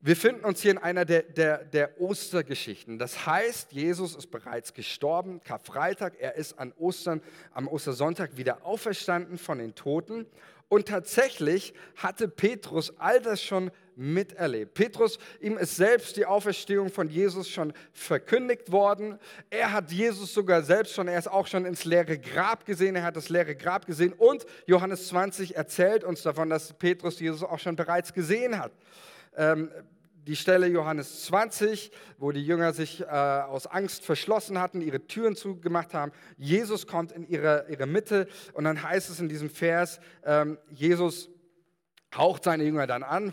[0.00, 2.98] wir finden uns hier in einer der, der, der Ostergeschichten.
[2.98, 7.20] Das heißt, Jesus ist bereits gestorben, Karfreitag, er ist an Ostern,
[7.52, 10.26] am Ostersonntag wieder auferstanden von den Toten
[10.70, 14.72] und tatsächlich hatte Petrus all das schon miterlebt.
[14.74, 19.18] Petrus, ihm ist selbst die Auferstehung von Jesus schon verkündigt worden.
[19.50, 23.02] Er hat Jesus sogar selbst schon, er ist auch schon ins leere Grab gesehen, er
[23.02, 24.14] hat das leere Grab gesehen.
[24.14, 28.72] Und Johannes 20 erzählt uns davon, dass Petrus Jesus auch schon bereits gesehen hat.
[29.36, 29.70] Ähm,
[30.26, 35.36] die Stelle Johannes 20, wo die Jünger sich äh, aus Angst verschlossen hatten, ihre Türen
[35.36, 36.12] zugemacht haben.
[36.36, 41.30] Jesus kommt in ihre, ihre Mitte und dann heißt es in diesem Vers, ähm, Jesus
[42.14, 43.32] haucht seine Jünger dann an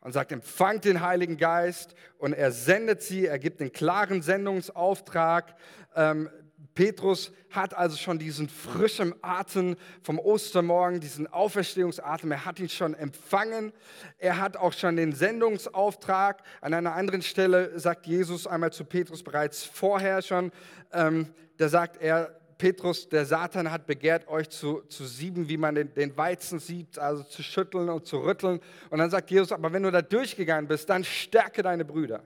[0.00, 5.54] und sagt, empfangt den Heiligen Geist und er sendet sie, er gibt den klaren Sendungsauftrag.
[5.96, 6.30] Ähm,
[6.78, 12.94] Petrus hat also schon diesen frischen Atem vom Ostermorgen, diesen Auferstehungsatem, er hat ihn schon
[12.94, 13.72] empfangen.
[14.18, 16.40] Er hat auch schon den Sendungsauftrag.
[16.60, 20.52] An einer anderen Stelle sagt Jesus einmal zu Petrus bereits vorher schon,
[20.92, 25.74] ähm, da sagt er, Petrus, der Satan hat begehrt, euch zu, zu sieben, wie man
[25.74, 28.60] den, den Weizen sieht, also zu schütteln und zu rütteln.
[28.90, 32.22] Und dann sagt Jesus, aber wenn du da durchgegangen bist, dann stärke deine Brüder.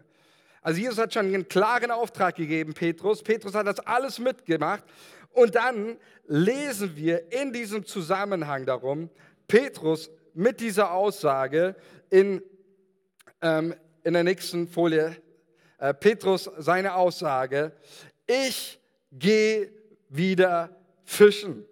[0.63, 3.23] Also Jesus hat schon einen klaren Auftrag gegeben, Petrus.
[3.23, 4.85] Petrus hat das alles mitgemacht.
[5.33, 5.97] Und dann
[6.27, 9.11] lesen wir in diesem Zusammenhang darum,
[9.49, 11.75] Petrus mit dieser Aussage
[12.11, 12.43] in,
[13.41, 15.17] ähm, in der nächsten Folie,
[15.79, 17.73] äh, Petrus seine Aussage,
[18.27, 18.79] ich
[19.11, 19.73] gehe
[20.09, 21.65] wieder fischen.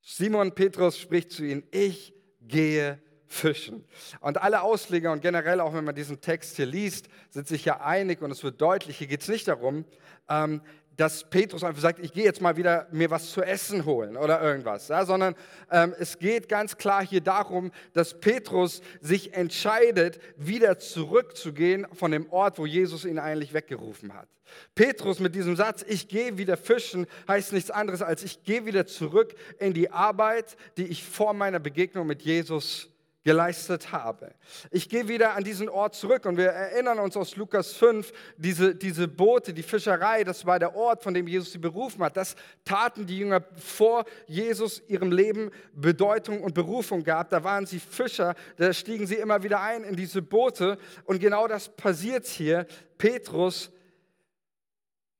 [0.00, 3.84] Simon Petrus spricht zu ihnen, ich gehe fischen.
[4.20, 7.80] Und alle Ausleger und generell auch wenn man diesen Text hier liest, sind sich ja
[7.80, 9.84] einig und es wird deutlich, hier geht es nicht darum,
[10.28, 10.62] ähm,
[10.96, 14.40] dass Petrus einfach sagt, ich gehe jetzt mal wieder mir was zu essen holen oder
[14.40, 15.34] irgendwas, ja, sondern
[15.70, 22.30] ähm, es geht ganz klar hier darum, dass Petrus sich entscheidet, wieder zurückzugehen von dem
[22.30, 24.28] Ort, wo Jesus ihn eigentlich weggerufen hat.
[24.74, 28.86] Petrus mit diesem Satz, ich gehe wieder fischen, heißt nichts anderes als ich gehe wieder
[28.86, 32.88] zurück in die Arbeit, die ich vor meiner Begegnung mit Jesus
[33.26, 34.30] geleistet habe.
[34.70, 38.76] Ich gehe wieder an diesen Ort zurück und wir erinnern uns aus Lukas 5, diese,
[38.76, 42.16] diese Boote, die Fischerei, das war der Ort, von dem Jesus sie berufen hat.
[42.16, 47.30] Das taten die Jünger vor Jesus ihrem Leben Bedeutung und Berufung gab.
[47.30, 51.48] Da waren sie Fischer, da stiegen sie immer wieder ein in diese Boote und genau
[51.48, 52.64] das passiert hier.
[52.96, 53.72] Petrus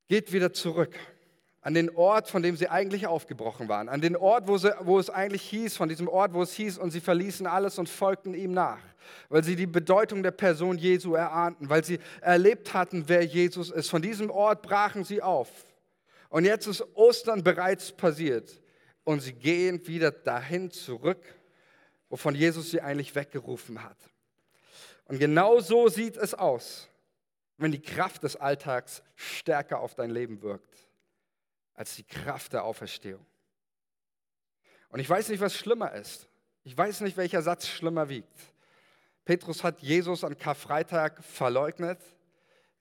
[0.06, 0.96] geht wieder zurück
[1.66, 5.00] an den Ort, von dem sie eigentlich aufgebrochen waren, an den Ort, wo, sie, wo
[5.00, 8.34] es eigentlich hieß, von diesem Ort, wo es hieß, und sie verließen alles und folgten
[8.34, 8.78] ihm nach,
[9.30, 13.90] weil sie die Bedeutung der Person Jesu erahnten, weil sie erlebt hatten, wer Jesus ist.
[13.90, 15.48] Von diesem Ort brachen sie auf.
[16.28, 18.62] Und jetzt ist Ostern bereits passiert
[19.02, 21.24] und sie gehen wieder dahin zurück,
[22.10, 23.98] wovon Jesus sie eigentlich weggerufen hat.
[25.06, 26.88] Und genau so sieht es aus,
[27.56, 30.85] wenn die Kraft des Alltags stärker auf dein Leben wirkt
[31.76, 33.24] als die Kraft der Auferstehung.
[34.88, 36.28] Und ich weiß nicht, was schlimmer ist.
[36.64, 38.36] Ich weiß nicht, welcher Satz schlimmer wiegt.
[39.24, 42.00] Petrus hat Jesus an Karfreitag verleugnet.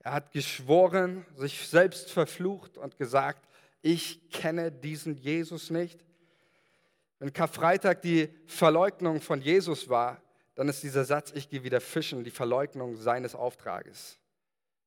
[0.00, 3.46] Er hat geschworen, sich selbst verflucht und gesagt,
[3.82, 6.04] ich kenne diesen Jesus nicht.
[7.18, 10.20] Wenn Karfreitag die Verleugnung von Jesus war,
[10.54, 14.18] dann ist dieser Satz, ich gehe wieder fischen, die Verleugnung seines Auftrages.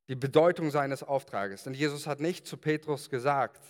[0.08, 1.64] Die Bedeutung seines Auftrages.
[1.64, 3.62] Denn Jesus hat nicht zu Petrus gesagt,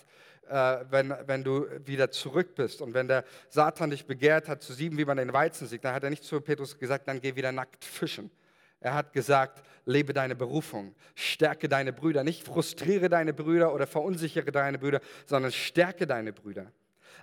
[0.50, 2.82] äh, wenn, wenn du wieder zurück bist.
[2.82, 5.94] Und wenn der Satan dich begehrt hat, zu sieben, wie man den Weizen sieht, dann
[5.94, 8.30] hat er nicht zu Petrus gesagt, dann geh wieder nackt fischen.
[8.80, 14.50] Er hat gesagt, lebe deine Berufung, stärke deine Brüder, nicht frustriere deine Brüder oder verunsichere
[14.50, 16.72] deine Brüder, sondern stärke deine Brüder.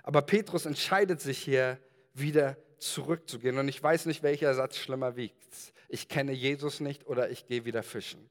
[0.04, 1.78] Aber Petrus entscheidet sich hier
[2.14, 5.36] wieder zurückzugehen und ich weiß nicht, welcher Satz schlimmer wiegt.
[5.88, 8.30] Ich kenne Jesus nicht oder ich gehe wieder fischen.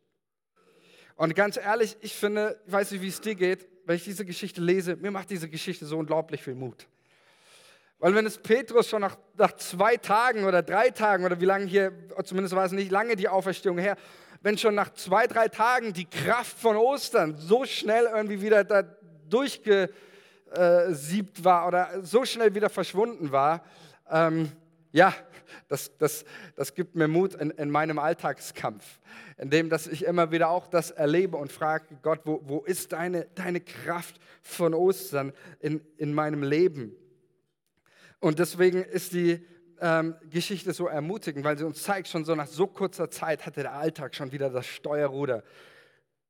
[1.16, 4.24] Und ganz ehrlich, ich finde, ich weiß nicht, wie es dir geht, wenn ich diese
[4.26, 6.86] Geschichte lese, mir macht diese Geschichte so unglaublich viel Mut.
[8.00, 11.68] Weil wenn es Petrus schon nach, nach zwei Tagen oder drei Tagen oder wie lange
[11.68, 11.94] hier,
[12.26, 13.96] zumindest war es nicht lange die Auferstehung her,
[14.42, 18.84] wenn schon nach zwei, drei Tagen die Kraft von Ostern so schnell irgendwie wieder da
[19.30, 19.86] durchgesiebt
[21.46, 23.64] war oder so schnell wieder verschwunden war,
[24.12, 24.52] ähm,
[24.92, 25.14] ja,
[25.68, 29.00] das, das, das gibt mir Mut in, in meinem Alltagskampf,
[29.38, 32.94] in dem, dass ich immer wieder auch das erlebe und frage, Gott, wo, wo ist
[32.94, 36.96] deine, deine Kraft von Ostern in, in meinem Leben?
[38.20, 39.46] Und deswegen ist die
[39.80, 43.62] ähm, Geschichte so ermutigend, weil sie uns zeigt, schon so nach so kurzer Zeit hatte
[43.62, 45.44] der Alltag schon wieder das Steuerruder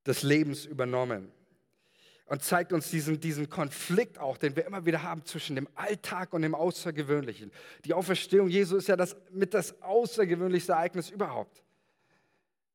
[0.06, 1.32] des Lebens übernommen
[2.28, 6.34] und zeigt uns diesen, diesen Konflikt auch, den wir immer wieder haben zwischen dem Alltag
[6.34, 7.52] und dem Außergewöhnlichen.
[7.86, 11.64] Die Auferstehung Jesu ist ja das, mit das außergewöhnlichste Ereignis überhaupt.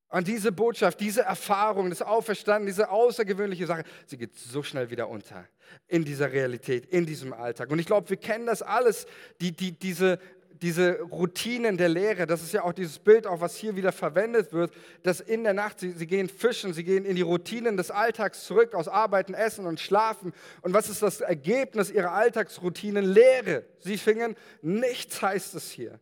[0.09, 5.09] Und diese Botschaft, diese Erfahrung des Auferstanden, diese außergewöhnliche Sache, sie geht so schnell wieder
[5.09, 5.49] unter
[5.88, 7.71] in dieser Realität, in diesem Alltag.
[7.71, 9.07] Und ich glaube, wir kennen das alles,
[9.41, 10.19] die, die, diese
[10.62, 14.53] diese Routinen der Lehre, das ist ja auch dieses Bild, auch was hier wieder verwendet
[14.53, 14.72] wird,
[15.03, 18.44] dass in der Nacht, sie, sie gehen fischen, sie gehen in die Routinen des Alltags
[18.44, 20.33] zurück, aus Arbeiten, Essen und Schlafen.
[20.62, 23.05] Und was ist das Ergebnis ihrer Alltagsroutinen?
[23.05, 23.64] Lehre.
[23.81, 25.98] Sie fingen nichts, heißt es hier.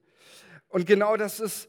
[0.69, 1.69] Und genau das ist,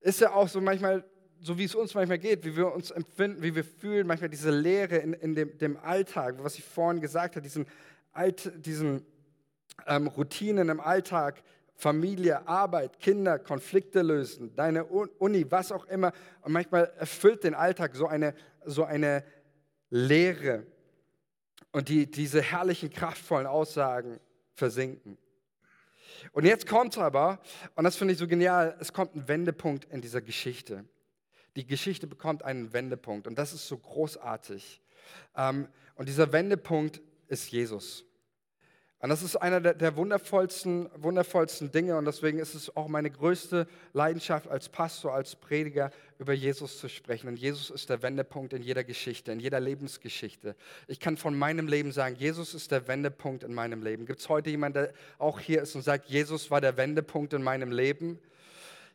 [0.00, 1.04] ist ja auch so manchmal,
[1.40, 4.50] so wie es uns manchmal geht, wie wir uns empfinden, wie wir fühlen, manchmal diese
[4.50, 7.66] Lehre in, in dem, dem Alltag, was ich vorhin gesagt habe, diesen,
[8.12, 9.04] Alt, diesen
[9.88, 11.42] ähm, Routinen im Alltag,
[11.78, 16.12] Familie, Arbeit, Kinder, Konflikte lösen, deine Uni, was auch immer.
[16.42, 19.22] Und manchmal erfüllt den Alltag so eine, so eine
[19.88, 20.66] Leere.
[21.70, 24.18] Und die, diese herrlichen, kraftvollen Aussagen
[24.54, 25.18] versinken.
[26.32, 27.38] Und jetzt kommt aber,
[27.76, 30.84] und das finde ich so genial, es kommt ein Wendepunkt in dieser Geschichte.
[31.54, 34.82] Die Geschichte bekommt einen Wendepunkt und das ist so großartig.
[35.36, 38.04] Ähm, und dieser Wendepunkt ist Jesus.
[39.00, 43.10] Und das ist einer der, der, wundervollsten, wundervollsten Dinge und deswegen ist es auch meine
[43.10, 47.28] größte Leidenschaft als Pastor, als Prediger, über Jesus zu sprechen.
[47.28, 50.56] Und Jesus ist der Wendepunkt in jeder Geschichte, in jeder Lebensgeschichte.
[50.88, 54.04] Ich kann von meinem Leben sagen, Jesus ist der Wendepunkt in meinem Leben.
[54.04, 57.42] Gibt es heute jemanden, der auch hier ist und sagt, Jesus war der Wendepunkt in
[57.44, 58.18] meinem Leben?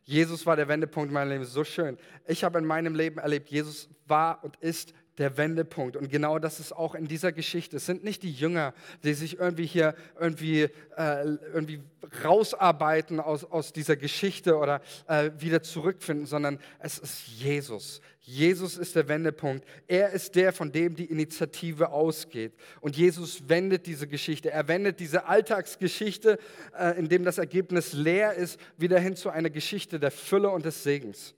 [0.02, 1.44] Jesus war der Wendepunkt in meinem Leben.
[1.46, 1.96] So schön.
[2.26, 5.96] Ich habe in meinem Leben erlebt, Jesus war und ist der Wendepunkt.
[5.96, 7.76] Und genau das ist auch in dieser Geschichte.
[7.76, 8.74] Es sind nicht die Jünger,
[9.04, 10.62] die sich irgendwie hier irgendwie,
[10.96, 11.80] äh, irgendwie
[12.24, 18.00] rausarbeiten aus, aus dieser Geschichte oder äh, wieder zurückfinden, sondern es ist Jesus.
[18.26, 19.66] Jesus ist der Wendepunkt.
[19.86, 22.54] Er ist der, von dem die Initiative ausgeht.
[22.80, 24.50] Und Jesus wendet diese Geschichte.
[24.50, 26.38] Er wendet diese Alltagsgeschichte,
[26.76, 30.64] äh, in dem das Ergebnis leer ist, wieder hin zu einer Geschichte der Fülle und
[30.64, 31.34] des Segens.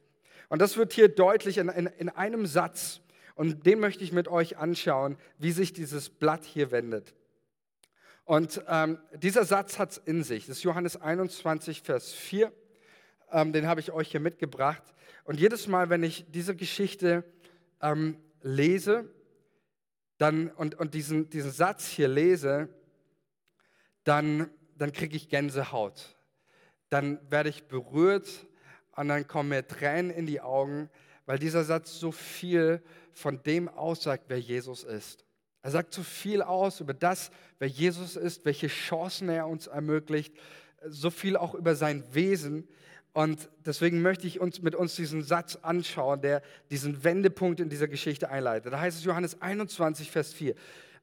[0.49, 3.01] Und das wird hier deutlich in, in, in einem Satz.
[3.37, 7.15] Und den möchte ich mit euch anschauen, wie sich dieses Blatt hier wendet.
[8.25, 10.47] Und ähm, dieser Satz hat es in sich.
[10.47, 12.51] Das ist Johannes 21, Vers 4.
[13.31, 14.83] Ähm, den habe ich euch hier mitgebracht.
[15.25, 17.25] Und jedes Mal, wenn ich diese Geschichte
[17.81, 19.09] ähm, lese
[20.19, 22.71] dann, und, und diesen, diesen Satz hier lese,
[24.05, 26.17] dann, dann kriege ich Gänsehaut.
[26.89, 28.47] Dann werde ich berührt
[28.93, 30.89] und dann kommen mir Tränen in die Augen,
[31.27, 32.81] weil dieser Satz so viel
[33.13, 35.25] von dem aussagt, wer Jesus ist.
[35.63, 40.35] Er sagt so viel aus über das, wer Jesus ist, welche Chancen er uns ermöglicht,
[40.87, 42.69] so viel auch über sein Wesen.
[43.13, 47.89] Und deswegen möchte ich uns mit uns diesen Satz anschauen, der diesen Wendepunkt in dieser
[47.89, 48.73] Geschichte einleitet.
[48.73, 50.55] Da heißt es Johannes 21, Vers 4.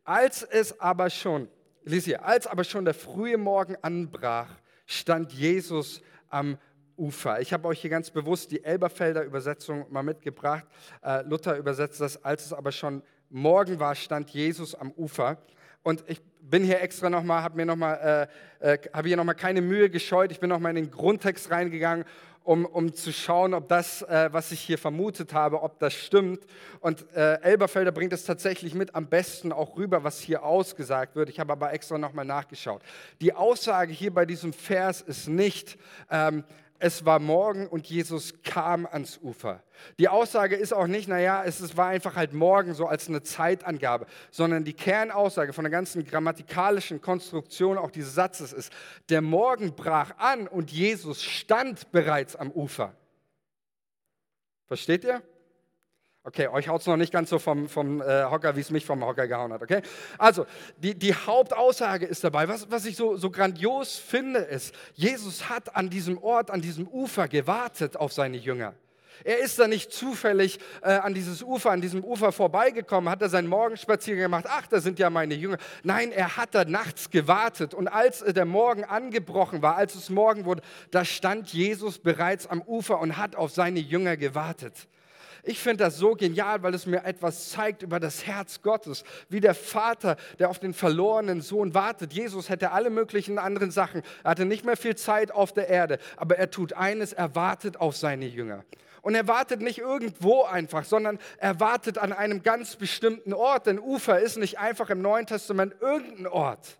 [0.05, 1.49] Als es aber schon,
[1.83, 4.49] lies hier, als aber schon der frühe Morgen anbrach,
[4.85, 6.57] stand Jesus am
[6.97, 7.41] Ufer.
[7.41, 10.65] Ich habe euch hier ganz bewusst die Elberfelder Übersetzung mal mitgebracht.
[11.03, 15.37] Äh, Luther übersetzt das, als es aber schon Morgen war, stand Jesus am Ufer.
[15.81, 18.29] Und ich bin hier extra nochmal, habe mir nochmal,
[18.61, 20.31] äh, äh, habe hier nochmal keine Mühe gescheut.
[20.31, 22.05] Ich bin nochmal in den Grundtext reingegangen,
[22.43, 26.45] um, um zu schauen, ob das, äh, was ich hier vermutet habe, ob das stimmt.
[26.79, 31.29] Und äh, Elberfelder bringt es tatsächlich mit am besten auch rüber, was hier ausgesagt wird.
[31.29, 32.81] Ich habe aber extra nochmal nachgeschaut.
[33.19, 35.77] Die Aussage hier bei diesem Vers ist nicht,
[36.11, 36.43] ähm,
[36.83, 39.63] es war morgen und Jesus kam ans Ufer.
[39.99, 44.05] Die Aussage ist auch nicht, naja, es war einfach halt morgen so als eine Zeitangabe,
[44.31, 48.73] sondern die Kernaussage von der ganzen grammatikalischen Konstruktion auch dieses Satzes ist,
[49.07, 52.93] der Morgen brach an und Jesus stand bereits am Ufer.
[54.67, 55.21] Versteht ihr?
[56.25, 58.85] Okay, euch haut es noch nicht ganz so vom, vom äh, Hocker, wie es mich
[58.85, 59.81] vom Hocker gehauen hat, okay?
[60.17, 60.45] Also,
[60.77, 65.75] die, die Hauptaussage ist dabei, was, was ich so, so grandios finde, ist, Jesus hat
[65.75, 68.73] an diesem Ort, an diesem Ufer gewartet auf seine Jünger.
[69.25, 73.27] Er ist da nicht zufällig äh, an dieses Ufer, an diesem Ufer vorbeigekommen, hat er
[73.27, 75.57] seinen Morgenspaziergang gemacht, ach, da sind ja meine Jünger.
[75.83, 80.09] Nein, er hat da nachts gewartet und als äh, der Morgen angebrochen war, als es
[80.09, 84.87] Morgen wurde, da stand Jesus bereits am Ufer und hat auf seine Jünger gewartet.
[85.45, 89.41] Ich finde das so genial, weil es mir etwas zeigt über das Herz Gottes, wie
[89.41, 92.13] der Vater, der auf den verlorenen Sohn wartet.
[92.13, 95.99] Jesus hätte alle möglichen anderen Sachen, er hatte nicht mehr viel Zeit auf der Erde,
[96.15, 98.63] aber er tut eines, er wartet auf seine Jünger.
[99.01, 103.67] Und er wartet nicht irgendwo einfach, sondern er wartet an einem ganz bestimmten Ort.
[103.67, 106.77] Denn Ufer ist nicht einfach im Neuen Testament irgendein Ort.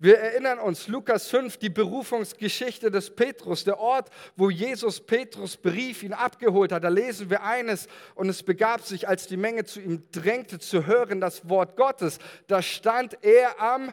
[0.00, 6.04] Wir erinnern uns, Lukas 5, die Berufungsgeschichte des Petrus, der Ort, wo Jesus Petrus Brief
[6.04, 6.84] ihn abgeholt hat.
[6.84, 10.86] Da lesen wir eines und es begab sich, als die Menge zu ihm drängte, zu
[10.86, 12.20] hören das Wort Gottes.
[12.46, 13.92] Da stand er am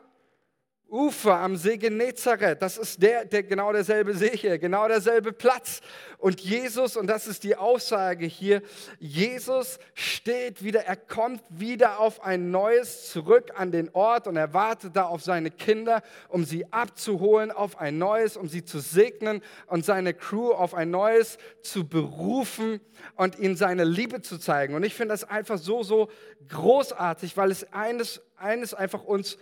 [0.90, 5.82] Ufer am See Genezareth, das ist der, der genau derselbe See hier, genau derselbe Platz.
[6.20, 8.62] Und Jesus, und das ist die Aussage hier,
[9.00, 14.54] Jesus steht wieder, er kommt wieder auf ein neues zurück an den Ort und er
[14.54, 19.42] wartet da auf seine Kinder, um sie abzuholen auf ein neues, um sie zu segnen
[19.68, 22.80] und seine Crew auf ein neues zu berufen
[23.16, 24.76] und ihnen seine Liebe zu zeigen.
[24.76, 26.10] Und ich finde das einfach so, so
[26.48, 29.38] großartig, weil es eines, eines einfach uns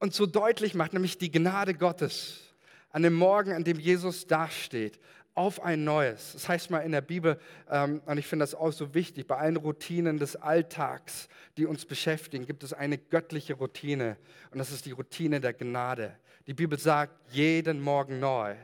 [0.00, 2.54] uns so deutlich macht, nämlich die Gnade Gottes
[2.90, 4.98] an dem Morgen, an dem Jesus dasteht,
[5.34, 6.32] auf ein neues.
[6.32, 7.38] Das heißt mal in der Bibel,
[7.70, 11.84] ähm, und ich finde das auch so wichtig, bei allen Routinen des Alltags, die uns
[11.84, 14.16] beschäftigen, gibt es eine göttliche Routine
[14.50, 16.16] und das ist die Routine der Gnade.
[16.46, 18.56] Die Bibel sagt, jeden Morgen neu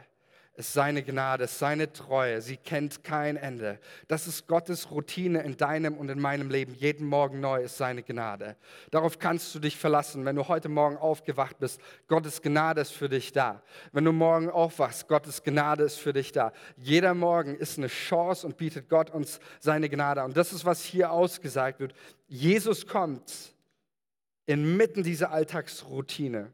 [0.57, 2.41] ist seine Gnade, ist seine Treue.
[2.41, 3.79] Sie kennt kein Ende.
[4.09, 6.75] Das ist Gottes Routine in deinem und in meinem Leben.
[6.75, 8.57] Jeden Morgen neu ist seine Gnade.
[8.91, 10.25] Darauf kannst du dich verlassen.
[10.25, 13.63] Wenn du heute Morgen aufgewacht bist, Gottes Gnade ist für dich da.
[13.93, 16.53] Wenn du morgen aufwachst, Gottes Gnade ist für dich da.
[16.77, 20.25] Jeder Morgen ist eine Chance und bietet Gott uns seine Gnade.
[20.25, 21.93] Und das ist, was hier ausgesagt wird.
[22.29, 23.55] Jesus kommt
[24.47, 26.51] inmitten dieser Alltagsroutine.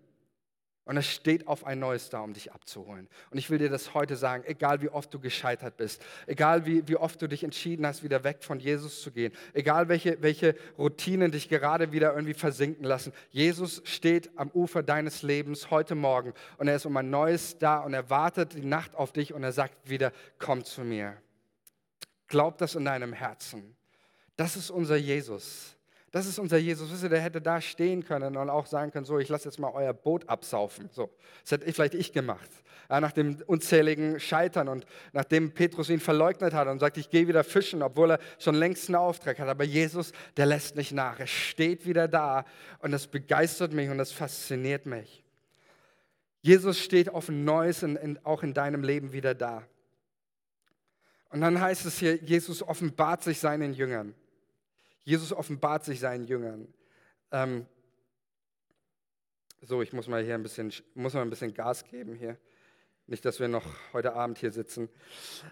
[0.85, 3.09] Und es steht auf ein neues da, um dich abzuholen.
[3.31, 6.89] Und ich will dir das heute sagen, egal wie oft du gescheitert bist, egal wie,
[6.89, 10.57] wie oft du dich entschieden hast, wieder weg von Jesus zu gehen, egal welche, welche
[10.77, 16.35] Routinen dich gerade wieder irgendwie versinken lassen, Jesus steht am Ufer deines Lebens heute Morgen
[16.59, 19.45] und er ist um ein neues da und er wartet die Nacht auf dich und
[19.45, 21.17] er sagt wieder, komm zu mir.
[22.27, 23.77] Glaub das in deinem Herzen.
[24.37, 25.77] Das ist unser Jesus.
[26.13, 26.93] Das ist unser Jesus.
[26.93, 29.59] Wisst ihr, der hätte da stehen können und auch sagen können, so, ich lasse jetzt
[29.59, 30.91] mal euer Boot absaufen.
[30.93, 32.49] So, das hätte ich vielleicht ich gemacht.
[32.91, 37.29] Ja, nach dem unzähligen Scheitern und nachdem Petrus ihn verleugnet hat und sagt, ich gehe
[37.29, 39.49] wieder fischen, obwohl er schon längst einen Auftrag hat.
[39.49, 41.19] Aber Jesus, der lässt nicht nach.
[41.19, 42.45] Er steht wieder da
[42.81, 45.25] und das begeistert mich und das fasziniert mich.
[46.43, 49.63] Jesus steht auf Neues in, in, auch in deinem Leben wieder da.
[51.31, 54.15] Und dann heißt es hier, Jesus offenbart sich seinen Jüngern.
[55.05, 56.69] Jesus offenbart sich seinen Jüngern.
[57.31, 57.67] Ähm,
[59.61, 62.37] so, ich muss mal hier ein bisschen, muss mal ein bisschen Gas geben hier.
[63.07, 64.89] Nicht, dass wir noch heute Abend hier sitzen.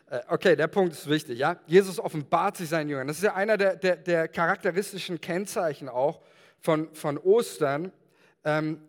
[0.08, 1.38] Äh, okay, der Punkt ist wichtig.
[1.38, 1.60] Ja?
[1.66, 3.08] Jesus offenbart sich seinen Jüngern.
[3.08, 6.22] Das ist ja einer der, der, der charakteristischen Kennzeichen auch
[6.58, 7.92] von, von Ostern
[8.44, 8.80] ähm,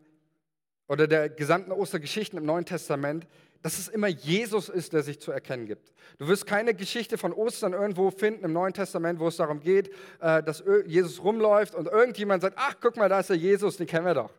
[0.87, 3.27] oder der gesamten Ostergeschichten im Neuen Testament,
[3.61, 5.91] dass es immer Jesus ist, der sich zu erkennen gibt.
[6.17, 9.89] Du wirst keine Geschichte von Ostern irgendwo finden im Neuen Testament, wo es darum geht,
[10.19, 13.87] äh, dass Jesus rumläuft und irgendjemand sagt, ach, guck mal, da ist der Jesus, den
[13.87, 14.31] kennen wir doch.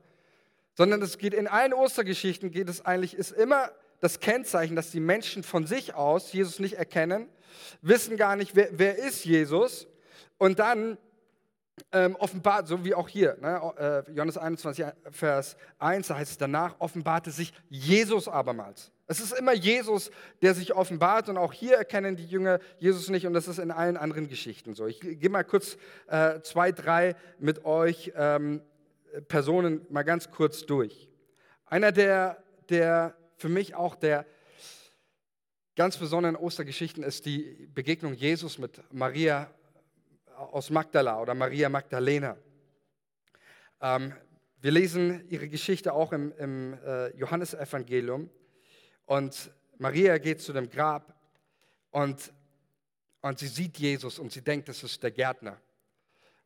[0.74, 3.70] Sondern es geht in allen Ostergeschichten, geht es eigentlich, ist immer
[4.00, 7.28] das Kennzeichen, dass die Menschen von sich aus Jesus nicht erkennen,
[7.82, 9.86] wissen gar nicht, wer, wer ist Jesus
[10.38, 10.98] und dann
[11.90, 16.38] ähm, offenbart, so wie auch hier, ne, äh, Johannes 21, Vers 1, da heißt es
[16.38, 18.90] danach, offenbarte sich Jesus abermals.
[19.06, 20.10] Es ist immer Jesus,
[20.40, 23.70] der sich offenbart und auch hier erkennen die Jünger Jesus nicht und das ist in
[23.70, 24.86] allen anderen Geschichten so.
[24.86, 25.76] Ich gehe mal kurz
[26.08, 28.62] äh, zwei, drei mit euch ähm,
[29.28, 31.08] Personen mal ganz kurz durch.
[31.66, 34.24] Einer der, der für mich auch der
[35.76, 39.50] ganz besonderen Ostergeschichten ist die Begegnung Jesus mit Maria
[40.36, 42.36] aus Magdala oder Maria Magdalena.
[43.80, 44.12] Ähm,
[44.60, 48.30] wir lesen ihre Geschichte auch im, im äh, Johannesevangelium
[49.06, 51.14] und Maria geht zu dem Grab
[51.90, 52.32] und,
[53.20, 55.60] und sie sieht Jesus und sie denkt, das ist der Gärtner.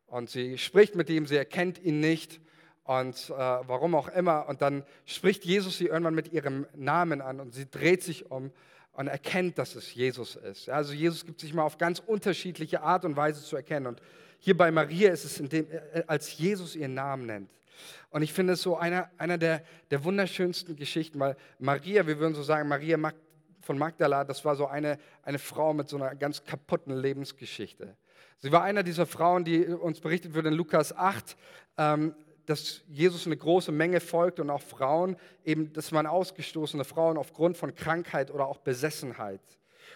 [0.07, 2.41] Und sie spricht mit ihm, sie erkennt ihn nicht
[2.83, 4.47] und äh, warum auch immer.
[4.47, 8.51] Und dann spricht Jesus sie irgendwann mit ihrem Namen an und sie dreht sich um
[8.97, 10.69] und erkennt, dass es Jesus ist.
[10.69, 13.85] Also Jesus gibt sich mal auf ganz unterschiedliche Art und Weise zu erkennen.
[13.85, 14.01] Und
[14.39, 17.51] hier bei Maria ist es, dem, äh, als Jesus ihren Namen nennt.
[18.09, 22.33] Und ich finde es so einer, einer der, der wunderschönsten Geschichten, weil Maria, wir würden
[22.33, 22.97] so sagen, Maria
[23.61, 27.95] von Magdala, das war so eine, eine Frau mit so einer ganz kaputten Lebensgeschichte.
[28.39, 31.37] Sie war einer dieser Frauen, die uns berichtet wird in Lukas 8,
[31.77, 32.15] ähm,
[32.47, 37.57] dass Jesus eine große Menge folgt und auch Frauen, eben, das waren ausgestoßene Frauen aufgrund
[37.57, 39.41] von Krankheit oder auch Besessenheit.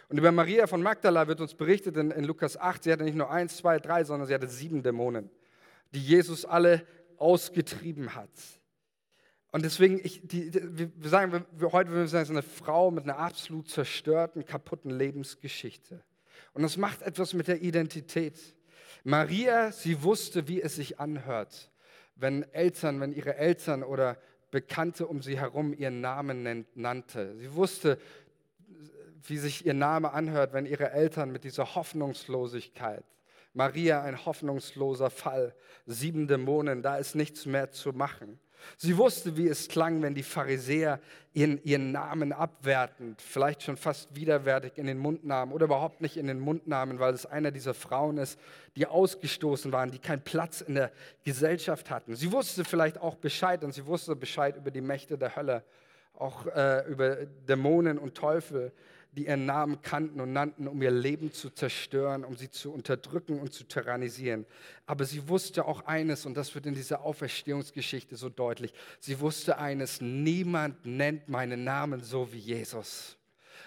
[0.10, 3.16] Und über Maria von Magdala wird uns berichtet in, in Lukas 8, sie hatte nicht
[3.16, 5.30] nur eins, zwei, drei, sondern sie hatte sieben Dämonen,
[5.94, 6.86] die Jesus alle
[7.18, 8.30] ausgetrieben hat.
[9.52, 12.92] Und deswegen, ich, die, wir sagen, wir, heute würden wir sagen, es ist eine Frau
[12.92, 16.04] mit einer absolut zerstörten, kaputten Lebensgeschichte.
[16.54, 18.38] Und das macht etwas mit der Identität.
[19.06, 21.71] Maria, sie wusste, wie es sich anhört,
[22.22, 24.18] wenn Eltern, wenn ihre Eltern oder
[24.52, 27.36] Bekannte um sie herum ihren Namen nannte.
[27.38, 27.98] Sie wusste,
[29.24, 33.04] wie sich ihr Name anhört, wenn ihre Eltern mit dieser Hoffnungslosigkeit,
[33.54, 35.56] Maria ein hoffnungsloser Fall,
[35.86, 38.40] sieben Dämonen, da ist nichts mehr zu machen.
[38.78, 41.00] Sie wusste, wie es klang, wenn die Pharisäer
[41.34, 46.18] ihren, ihren Namen abwertend, vielleicht schon fast widerwärtig in den Mund nahmen oder überhaupt nicht
[46.18, 48.40] in den Mund nahmen, weil es einer dieser Frauen ist,
[48.76, 50.92] die ausgestoßen waren, die keinen Platz in der
[51.24, 52.16] Gesellschaft hatten.
[52.16, 55.64] Sie wusste vielleicht auch Bescheid und sie wusste Bescheid über die Mächte der Hölle,
[56.14, 57.16] auch äh, über
[57.48, 58.72] Dämonen und Teufel
[59.14, 63.40] die ihren Namen kannten und nannten, um ihr Leben zu zerstören, um sie zu unterdrücken
[63.40, 64.46] und zu tyrannisieren.
[64.86, 69.58] Aber sie wusste auch eines, und das wird in dieser Auferstehungsgeschichte so deutlich, sie wusste
[69.58, 73.18] eines, niemand nennt meinen Namen so wie Jesus.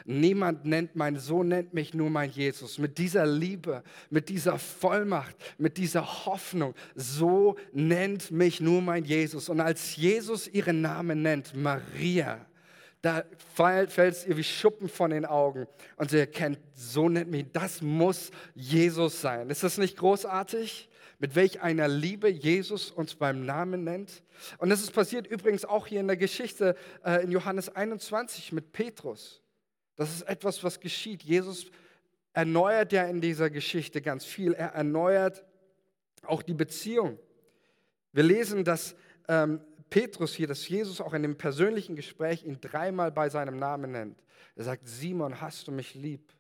[0.07, 2.79] Niemand nennt mein Sohn, nennt mich nur mein Jesus.
[2.79, 9.49] Mit dieser Liebe, mit dieser Vollmacht, mit dieser Hoffnung, so nennt mich nur mein Jesus.
[9.49, 12.45] Und als Jesus ihren Namen nennt, Maria,
[13.05, 13.23] da
[13.55, 17.83] fällt es ihr wie Schuppen von den Augen und sie erkennt, so nennt mich, das
[17.83, 19.51] muss Jesus sein.
[19.51, 20.89] Ist das nicht großartig?
[21.19, 24.23] Mit welch einer Liebe Jesus uns beim Namen nennt.
[24.57, 28.73] Und das ist passiert übrigens auch hier in der Geschichte äh, in Johannes 21 mit
[28.73, 29.43] Petrus.
[29.97, 31.23] Das ist etwas, was geschieht.
[31.23, 31.67] Jesus
[32.33, 34.55] erneuert ja in dieser Geschichte ganz viel.
[34.55, 35.45] Er erneuert
[36.23, 37.19] auch die Beziehung.
[38.13, 38.97] Wir lesen, dass
[39.29, 39.61] ähm,
[39.91, 44.23] Petrus hier, dass Jesus auch in dem persönlichen Gespräch ihn dreimal bei seinem Namen nennt.
[44.57, 46.33] Er sagt, Simon, hast du mich lieb?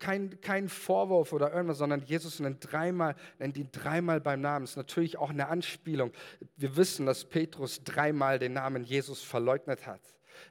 [0.00, 4.64] Kein, kein Vorwurf oder irgendwas, sondern Jesus nennt, dreimal, nennt ihn dreimal beim Namen.
[4.64, 6.12] Das ist natürlich auch eine Anspielung.
[6.56, 10.00] Wir wissen, dass Petrus dreimal den Namen Jesus verleugnet hat.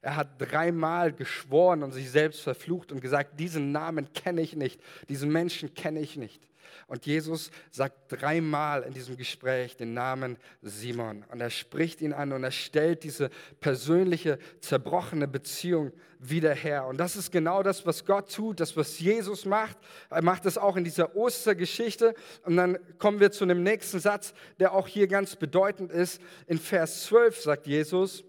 [0.01, 4.81] Er hat dreimal geschworen und sich selbst verflucht und gesagt, diesen Namen kenne ich nicht,
[5.09, 6.47] diesen Menschen kenne ich nicht.
[6.87, 11.25] Und Jesus sagt dreimal in diesem Gespräch den Namen Simon.
[11.31, 16.87] Und er spricht ihn an und er stellt diese persönliche, zerbrochene Beziehung wieder her.
[16.87, 19.77] Und das ist genau das, was Gott tut, das, was Jesus macht.
[20.09, 22.13] Er macht es auch in dieser Ostergeschichte.
[22.43, 26.21] Und dann kommen wir zu dem nächsten Satz, der auch hier ganz bedeutend ist.
[26.47, 28.23] In Vers 12 sagt Jesus,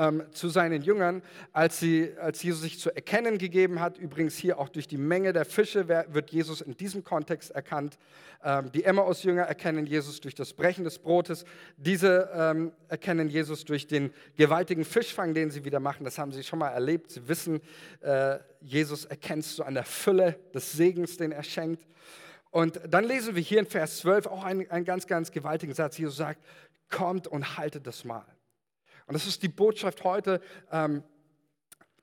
[0.00, 1.22] ähm, zu seinen Jüngern,
[1.52, 3.98] als, sie, als Jesus sich zu erkennen gegeben hat.
[3.98, 7.98] Übrigens hier auch durch die Menge der Fische wird Jesus in diesem Kontext erkannt.
[8.42, 11.44] Ähm, die Emmaus-Jünger erkennen Jesus durch das Brechen des Brotes.
[11.76, 16.04] Diese ähm, erkennen Jesus durch den gewaltigen Fischfang, den sie wieder machen.
[16.04, 17.10] Das haben sie schon mal erlebt.
[17.10, 17.60] Sie wissen,
[18.00, 21.86] äh, Jesus erkennst du an der Fülle des Segens, den er schenkt.
[22.50, 25.98] Und dann lesen wir hier in Vers 12 auch einen, einen ganz, ganz gewaltigen Satz.
[25.98, 26.42] Jesus sagt,
[26.88, 28.26] kommt und haltet das Mahl.
[29.10, 30.40] Und das ist die Botschaft heute.
[30.70, 31.02] Ähm,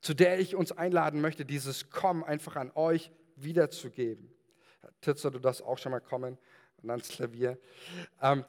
[0.01, 4.29] zu der ich uns einladen möchte, dieses Kommen einfach an euch wiederzugeben.
[4.99, 6.37] Titzer, du darfst auch schon mal kommen
[6.83, 7.57] und ans Klavier.
[8.21, 8.43] Ähm,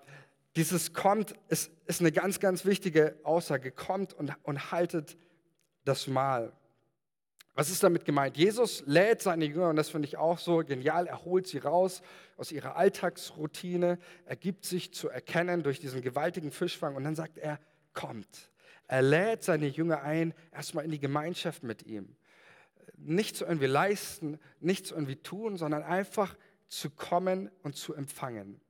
[0.57, 3.71] dieses kommt ist, ist eine ganz, ganz wichtige Aussage.
[3.71, 5.17] Kommt und, und haltet
[5.85, 6.53] das Mahl.
[7.55, 8.37] Was ist damit gemeint?
[8.37, 12.03] Jesus lädt seine Jünger, und das finde ich auch so genial, er holt sie raus
[12.37, 17.39] aus ihrer Alltagsroutine, er gibt sich zu erkennen durch diesen gewaltigen Fischfang und dann sagt
[17.39, 17.61] er,
[17.99, 18.51] kommt.
[18.87, 22.15] Er lädt seine Jünger ein, erstmal in die Gemeinschaft mit ihm.
[22.97, 26.37] Nichts irgendwie leisten, nichts irgendwie tun, sondern einfach
[26.69, 28.61] zu kommen und zu empfangen.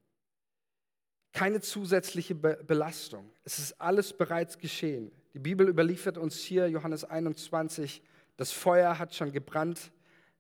[1.32, 3.30] Keine zusätzliche Be Belastung.
[3.44, 5.12] Es ist alles bereits geschehen.
[5.34, 8.02] Die Bibel überliefert uns hier, Johannes 21,
[8.38, 9.92] das Feuer hat schon gebrannt,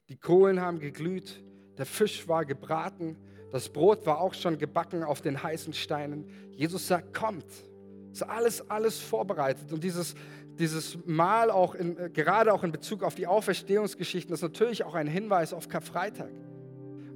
[0.08, 1.44] die Kohlen haben geglüht,
[1.76, 3.18] der Fisch war gebraten,
[3.52, 6.26] das Brot war auch schon gebacken auf den heißen Steinen.
[6.52, 7.67] Jesus sagt, kommt.
[8.12, 9.72] Es ist alles, alles vorbereitet.
[9.72, 10.14] Und dieses,
[10.58, 15.06] dieses Mal auch in, gerade auch in Bezug auf die Auferstehungsgeschichten, ist natürlich auch ein
[15.06, 16.30] Hinweis auf Karfreitag.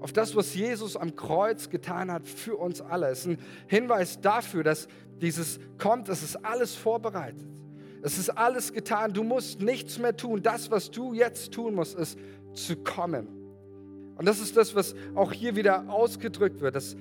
[0.01, 3.09] Auf das, was Jesus am Kreuz getan hat für uns alle.
[3.09, 3.39] Es ist ein
[3.69, 4.89] Hinweis dafür, dass
[5.21, 7.47] dieses kommt, es ist alles vorbereitet.
[8.03, 9.13] Es ist alles getan.
[9.13, 10.43] Du musst nichts mehr tun.
[10.43, 12.19] Das, was du jetzt tun musst, ist
[12.53, 13.29] zu kommen.
[14.17, 16.75] Und das ist das, was auch hier wieder ausgedrückt wird.
[16.75, 16.97] Das,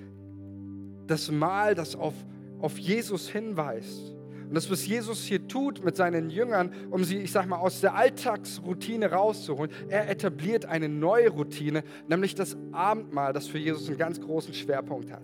[1.08, 2.14] das Mal, das auf,
[2.62, 4.16] auf Jesus hinweist.
[4.52, 7.80] Und das, was Jesus hier tut mit seinen Jüngern, um sie, ich sag mal, aus
[7.80, 13.98] der Alltagsroutine rauszuholen, er etabliert eine neue Routine, nämlich das Abendmahl, das für Jesus einen
[13.98, 15.24] ganz großen Schwerpunkt hat.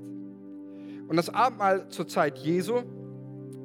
[1.09, 2.83] Und das Abendmahl zur Zeit Jesu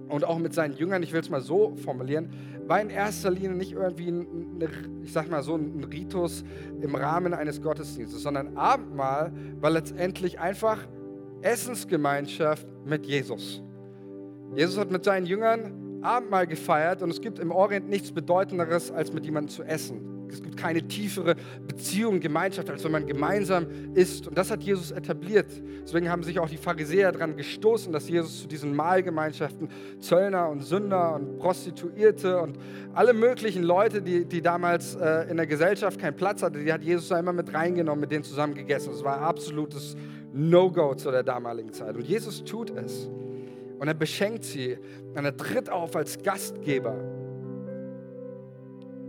[0.09, 2.31] und auch mit seinen Jüngern, ich will es mal so formulieren,
[2.67, 4.61] war in erster Linie nicht irgendwie, ein,
[5.05, 6.45] ich sag mal so, ein Ritus
[6.81, 10.79] im Rahmen eines Gottesdienstes, sondern Abendmahl war letztendlich einfach
[11.43, 13.63] Essensgemeinschaft mit Jesus.
[14.55, 19.13] Jesus hat mit seinen Jüngern Abendmahl gefeiert und es gibt im Orient nichts Bedeutenderes, als
[19.13, 20.13] mit jemandem zu essen.
[20.33, 21.37] Es gibt keine tiefere
[21.67, 24.27] Beziehung, Gemeinschaft, als wenn man gemeinsam isst.
[24.27, 25.47] Und das hat Jesus etabliert.
[25.83, 29.69] Deswegen haben sich auch die Pharisäer daran gestoßen, dass Jesus zu diesen Mahlgemeinschaften
[30.01, 32.57] Zöllner und Sünder und Prostituierte und
[32.95, 36.83] alle möglichen Leute, die, die damals äh, in der Gesellschaft keinen Platz hatten, die hat
[36.83, 38.91] Jesus da immer mit reingenommen, mit denen zusammen gegessen.
[38.93, 39.97] Das war absolutes
[40.33, 41.97] No-Go zu der damaligen Zeit.
[41.97, 43.09] Und Jesus tut es.
[43.79, 44.79] Und er beschenkt sie
[45.15, 46.95] und er tritt auf als Gastgeber.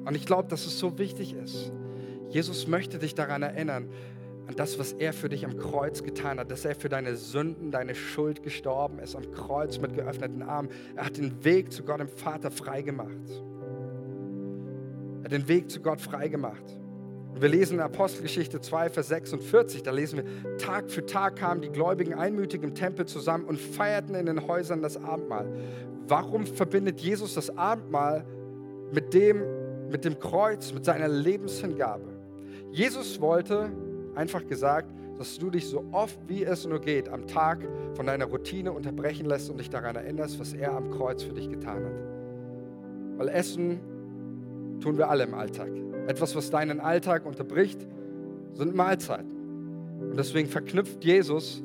[0.05, 1.71] Und ich glaube, dass es so wichtig ist.
[2.29, 3.89] Jesus möchte dich daran erinnern,
[4.47, 7.71] an das, was er für dich am Kreuz getan hat, dass er für deine Sünden,
[7.71, 10.69] deine Schuld gestorben ist, am Kreuz mit geöffneten Armen.
[10.95, 13.29] Er hat den Weg zu Gott im Vater freigemacht.
[15.19, 16.82] Er hat den Weg zu Gott freigemacht.
[17.39, 21.69] Wir lesen in Apostelgeschichte 2, Vers 46, da lesen wir, Tag für Tag kamen die
[21.69, 25.47] Gläubigen einmütig im Tempel zusammen und feierten in den Häusern das Abendmahl.
[26.07, 28.25] Warum verbindet Jesus das Abendmahl
[28.93, 29.43] mit dem,
[29.89, 32.05] mit dem Kreuz, mit seiner Lebenshingabe.
[32.71, 33.71] Jesus wollte,
[34.15, 37.59] einfach gesagt, dass du dich so oft wie es nur geht am Tag
[37.95, 41.49] von deiner Routine unterbrechen lässt und dich daran erinnerst, was er am Kreuz für dich
[41.49, 43.17] getan hat.
[43.17, 43.79] Weil Essen
[44.79, 45.69] tun wir alle im Alltag.
[46.07, 47.79] Etwas, was deinen Alltag unterbricht,
[48.53, 49.31] sind Mahlzeiten.
[49.99, 51.63] Und deswegen verknüpft Jesus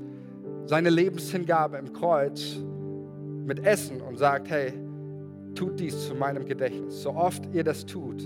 [0.66, 2.58] seine Lebenshingabe im Kreuz
[3.44, 4.72] mit Essen und sagt, hey,
[5.54, 7.02] tut dies zu meinem Gedächtnis.
[7.02, 8.22] So oft ihr das tut,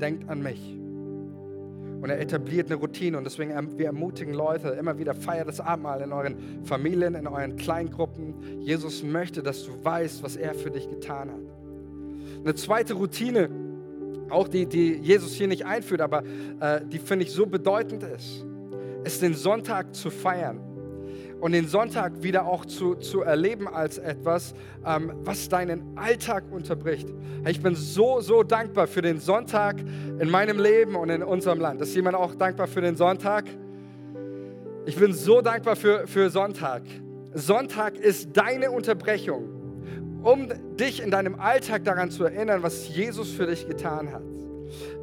[0.00, 0.76] denkt an mich.
[2.04, 5.58] Und er etabliert eine Routine und deswegen erm-, wir ermutigen Leute immer wieder, feiert das
[5.60, 8.60] Abendmahl in euren Familien, in euren Kleingruppen.
[8.60, 11.40] Jesus möchte, dass du weißt, was er für dich getan hat.
[12.44, 13.48] Eine zweite Routine,
[14.30, 16.22] auch die, die Jesus hier nicht einführt, aber
[16.60, 18.44] äh, die finde ich so bedeutend ist,
[19.04, 20.60] ist den Sonntag zu feiern
[21.40, 24.54] und den Sonntag wieder auch zu, zu erleben als etwas,
[24.86, 27.08] ähm, was deinen Alltag unterbricht.
[27.46, 29.76] Ich bin so, so dankbar für den Sonntag
[30.18, 31.82] in meinem Leben und in unserem Land.
[31.82, 33.44] Ist jemand auch dankbar für den Sonntag?
[34.86, 36.82] Ich bin so dankbar für, für Sonntag.
[37.34, 39.63] Sonntag ist deine Unterbrechung,
[40.24, 44.22] um dich in deinem Alltag daran zu erinnern, was Jesus für dich getan hat.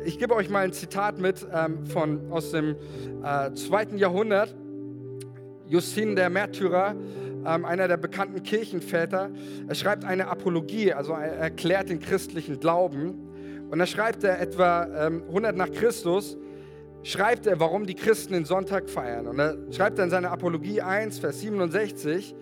[0.04, 2.76] Ich gebe euch mal ein Zitat mit ähm, von, aus dem
[3.24, 4.56] äh, zweiten Jahrhundert.
[5.68, 6.96] Justin der Märtyrer,
[7.46, 9.30] ähm, einer der bekannten Kirchenväter,
[9.68, 13.68] er schreibt eine Apologie, also er erklärt den christlichen Glauben.
[13.70, 16.36] Und da schreibt er etwa ähm, 100 nach Christus,
[17.04, 19.28] schreibt er, warum die Christen den Sonntag feiern.
[19.28, 22.36] Und er schreibt er in seiner Apologie 1, Vers 67,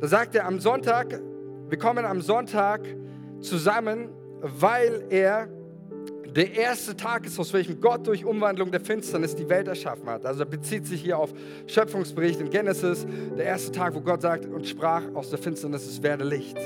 [0.00, 1.20] da sagt er am Sonntag,
[1.68, 2.82] wir kommen am Sonntag
[3.40, 4.08] zusammen,
[4.40, 5.48] weil er
[6.36, 10.26] der erste Tag ist, aus welchem Gott durch Umwandlung der Finsternis die Welt erschaffen hat.
[10.26, 11.32] Also er bezieht sich hier auf
[11.66, 13.06] Schöpfungsbericht in Genesis,
[13.38, 16.58] der erste Tag, wo Gott sagt und sprach aus der Finsternis, es werde Licht.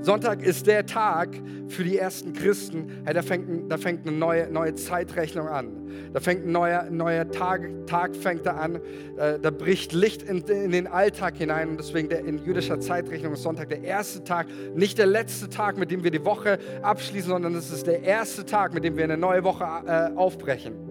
[0.00, 1.30] Sonntag ist der Tag
[1.68, 3.02] für die ersten Christen.
[3.04, 6.10] Hey, da, fängt, da fängt eine neue, neue Zeitrechnung an.
[6.12, 8.76] Da fängt ein neuer, neuer Tag, Tag fängt da an.
[9.16, 11.70] Äh, da bricht Licht in, in, den Alltag hinein.
[11.70, 14.46] Und deswegen der, in jüdischer Zeitrechnung ist Sonntag der erste Tag.
[14.74, 18.46] Nicht der letzte Tag, mit dem wir die Woche abschließen, sondern es ist der erste
[18.46, 20.87] Tag, mit dem wir eine neue Woche äh, aufbrechen.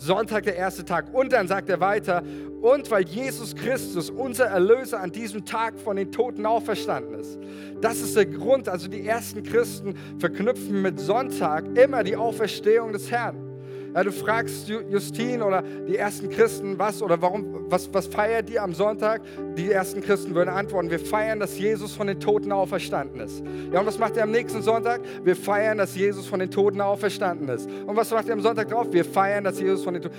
[0.00, 1.12] Sonntag der erste Tag.
[1.12, 2.22] Und dann sagt er weiter,
[2.62, 7.38] und weil Jesus Christus, unser Erlöser, an diesem Tag von den Toten auferstanden ist.
[7.80, 13.10] Das ist der Grund, also die ersten Christen verknüpfen mit Sonntag immer die Auferstehung des
[13.10, 13.49] Herrn.
[13.94, 18.62] Ja, du fragst Justin oder die ersten Christen, was oder warum, was, was feiert ihr
[18.62, 19.22] am Sonntag?
[19.56, 23.42] Die ersten Christen würden antworten, wir feiern, dass Jesus von den Toten auferstanden ist.
[23.72, 25.00] Ja, und was macht ihr am nächsten Sonntag?
[25.24, 27.68] Wir feiern, dass Jesus von den Toten auferstanden ist.
[27.86, 28.86] Und was macht ihr am Sonntag drauf?
[28.92, 30.16] Wir feiern, dass Jesus von den Toten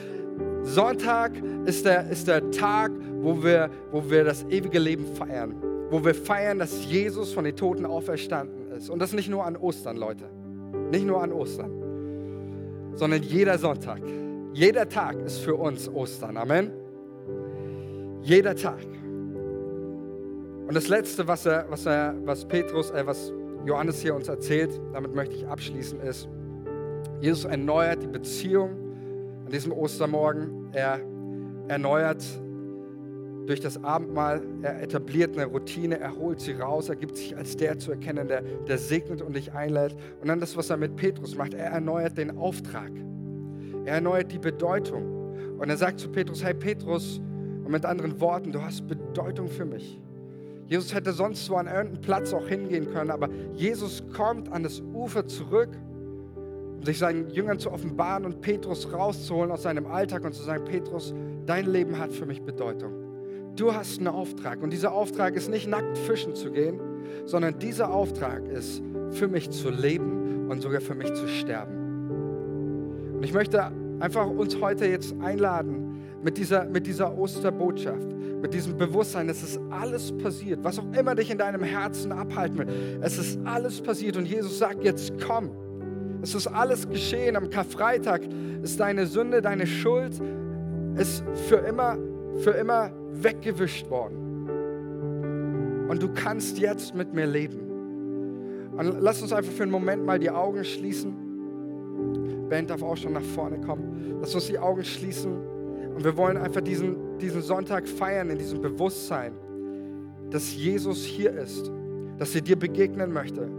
[0.64, 1.32] Sonntag
[1.66, 2.92] ist der, ist der Tag,
[3.22, 5.56] wo wir, wo wir das ewige Leben feiern.
[5.90, 8.90] Wo wir feiern, dass Jesus von den Toten auferstanden ist.
[8.90, 10.26] Und das nicht nur an Ostern, Leute.
[10.92, 11.81] Nicht nur an Ostern
[13.02, 13.99] sondern jeder Sonntag,
[14.54, 16.38] jeder Tag ist für uns Ostern.
[16.38, 16.72] Amen.
[18.22, 18.86] Jeder Tag.
[20.68, 23.34] Und das Letzte, was, er, was, er, was Petrus, äh, was
[23.66, 26.30] Johannes hier uns erzählt, damit möchte ich abschließen, ist,
[27.20, 28.70] Jesus erneuert die Beziehung
[29.45, 30.70] an diesem Ostermorgen.
[30.72, 30.99] Er
[31.70, 32.24] erneuert
[33.48, 37.58] durch das Abendmahl, er etabliert eine Routine, er holt sie raus, er gibt sich als
[37.58, 39.96] der zu erkennen, der, der segnet und dich einlädt.
[40.22, 42.92] Und dann das, was er mit Petrus macht, er erneuert den Auftrag.
[43.86, 45.58] Er erneuert die Bedeutung.
[45.58, 47.20] Und er sagt zu Petrus, hey Petrus,
[47.64, 50.00] und mit anderen Worten, du hast Bedeutung für mich.
[50.68, 54.82] Jesus hätte sonst so an irgendeinen Platz auch hingehen können, aber Jesus kommt an das
[54.94, 55.70] Ufer zurück,
[56.78, 60.66] um sich seinen Jüngern zu offenbaren und Petrus rauszuholen aus seinem Alltag und zu sagen,
[60.66, 61.14] Petrus,
[61.46, 63.11] dein Leben hat für mich Bedeutung.
[63.56, 66.80] Du hast einen Auftrag und dieser Auftrag ist nicht nackt fischen zu gehen,
[67.26, 68.82] sondern dieser Auftrag ist
[69.12, 73.14] für mich zu leben und sogar für mich zu sterben.
[73.14, 78.08] Und ich möchte einfach uns heute jetzt einladen mit dieser, mit dieser Osterbotschaft,
[78.41, 82.60] mit diesem Bewusstsein, es ist alles passiert, was auch immer dich in deinem Herzen abhalten
[82.60, 82.99] will.
[83.02, 85.52] Es ist alles passiert und Jesus sagt jetzt komm.
[86.24, 87.36] Es ist alles geschehen.
[87.36, 88.22] Am Karfreitag
[88.62, 90.22] ist deine Sünde, deine Schuld,
[90.95, 91.97] ist für immer,
[92.43, 94.32] für immer weggewischt worden.
[95.89, 97.59] Und du kannst jetzt mit mir leben.
[98.78, 102.47] Und lass uns einfach für einen Moment mal die Augen schließen.
[102.49, 104.18] Band darf auch schon nach vorne kommen.
[104.20, 105.34] Lass uns die Augen schließen.
[105.95, 109.34] Und wir wollen einfach diesen, diesen Sonntag feiern in diesem Bewusstsein,
[110.30, 111.72] dass Jesus hier ist,
[112.18, 113.49] dass er dir begegnen möchte.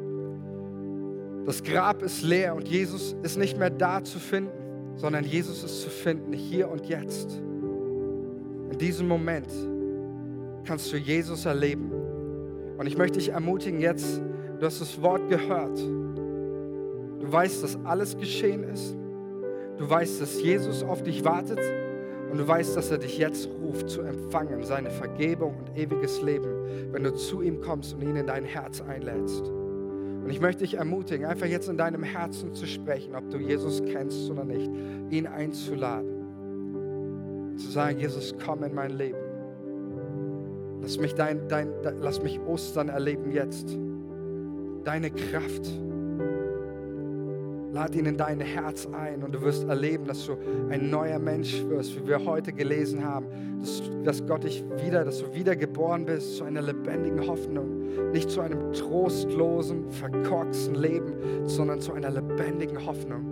[1.44, 5.82] Das Grab ist leer und Jesus ist nicht mehr da zu finden, sondern Jesus ist
[5.82, 7.42] zu finden hier und jetzt.
[8.82, 9.46] Diesem Moment
[10.64, 11.92] kannst du Jesus erleben.
[12.76, 14.20] Und ich möchte dich ermutigen, jetzt,
[14.58, 15.78] du hast das Wort gehört.
[15.78, 18.96] Du weißt, dass alles geschehen ist.
[19.78, 21.60] Du weißt, dass Jesus auf dich wartet.
[22.32, 26.50] Und du weißt, dass er dich jetzt ruft zu empfangen, seine Vergebung und ewiges Leben,
[26.90, 29.42] wenn du zu ihm kommst und ihn in dein Herz einlädst.
[29.46, 33.80] Und ich möchte dich ermutigen, einfach jetzt in deinem Herzen zu sprechen, ob du Jesus
[33.84, 34.68] kennst oder nicht,
[35.10, 36.11] ihn einzuladen
[37.56, 39.18] zu sagen, Jesus, komm in mein Leben.
[40.82, 41.68] Lass mich, dein, dein,
[42.00, 43.78] lass mich Ostern erleben jetzt.
[44.84, 45.70] Deine Kraft.
[47.72, 50.36] Lad ihn in dein Herz ein und du wirst erleben, dass du
[50.68, 53.26] ein neuer Mensch wirst, wie wir heute gelesen haben,
[53.60, 58.42] dass, dass Gott dich wieder, dass du wiedergeboren bist zu einer lebendigen Hoffnung, nicht zu
[58.42, 61.14] einem trostlosen, verkorksten Leben,
[61.46, 63.31] sondern zu einer lebendigen Hoffnung.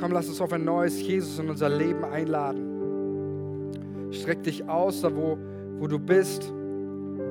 [0.00, 3.72] Komm, lass uns auf ein neues Jesus in unser Leben einladen.
[4.12, 5.36] Streck dich aus, da wo,
[5.78, 6.52] wo du bist.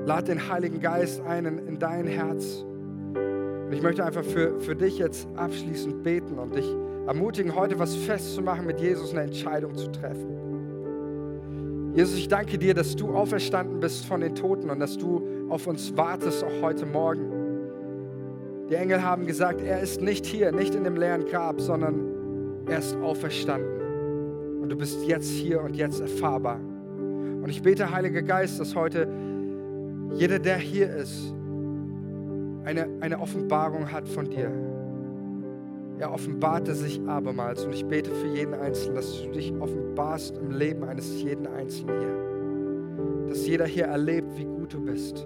[0.06, 2.66] Lad den Heiligen Geist ein in, in dein Herz.
[3.14, 6.68] Und ich möchte einfach für, für dich jetzt abschließend beten und dich
[7.08, 11.94] ermutigen, heute was festzumachen, mit Jesus eine Entscheidung zu treffen.
[11.94, 15.68] Jesus, ich danke dir, dass du auferstanden bist von den Toten und dass du auf
[15.68, 17.32] uns wartest, auch heute Morgen.
[18.70, 22.17] Die Engel haben gesagt, er ist nicht hier, nicht in dem leeren Grab, sondern
[22.68, 24.62] er ist auferstanden.
[24.62, 26.60] Und du bist jetzt hier und jetzt erfahrbar.
[26.60, 29.08] Und ich bete, Heiliger Geist, dass heute
[30.14, 31.34] jeder, der hier ist,
[32.66, 34.52] eine, eine Offenbarung hat von dir.
[36.00, 40.52] Er offenbarte sich abermals und ich bete für jeden Einzelnen, dass du dich offenbarst im
[40.52, 43.30] Leben eines jeden Einzelnen hier.
[43.30, 45.26] Dass jeder hier erlebt, wie gut du bist.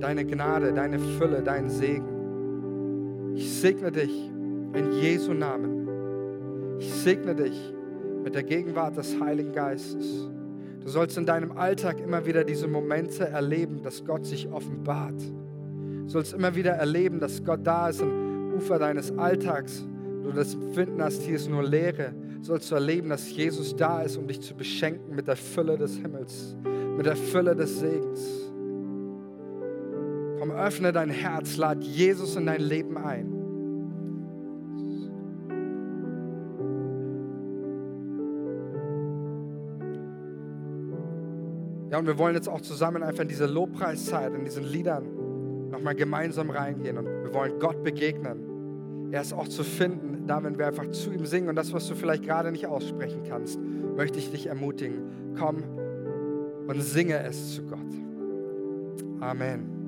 [0.00, 3.34] Deine Gnade, deine Fülle, dein Segen.
[3.34, 4.30] Ich segne dich
[4.74, 5.79] in Jesu Namen.
[6.80, 7.74] Ich segne dich
[8.24, 10.30] mit der Gegenwart des Heiligen Geistes.
[10.80, 15.20] Du sollst in deinem Alltag immer wieder diese Momente erleben, dass Gott sich offenbart.
[16.06, 19.86] sollst immer wieder erleben, dass Gott da ist am Ufer deines Alltags.
[20.24, 22.14] Du das Empfinden hast, hier ist nur Leere.
[22.40, 25.98] Sollst du erleben, dass Jesus da ist, um dich zu beschenken mit der Fülle des
[25.98, 26.56] Himmels,
[26.96, 28.50] mit der Fülle des Segens.
[30.38, 33.39] Komm, öffne dein Herz, lad Jesus in dein Leben ein.
[41.90, 45.94] Ja, und wir wollen jetzt auch zusammen einfach in diese Lobpreiszeit, in diesen Liedern nochmal
[45.94, 49.10] gemeinsam reingehen und wir wollen Gott begegnen.
[49.12, 51.88] Er ist auch zu finden, da wenn wir einfach zu ihm singen und das, was
[51.88, 53.58] du vielleicht gerade nicht aussprechen kannst,
[53.96, 55.34] möchte ich dich ermutigen.
[55.36, 55.64] Komm
[56.68, 57.78] und singe es zu Gott.
[59.20, 59.79] Amen.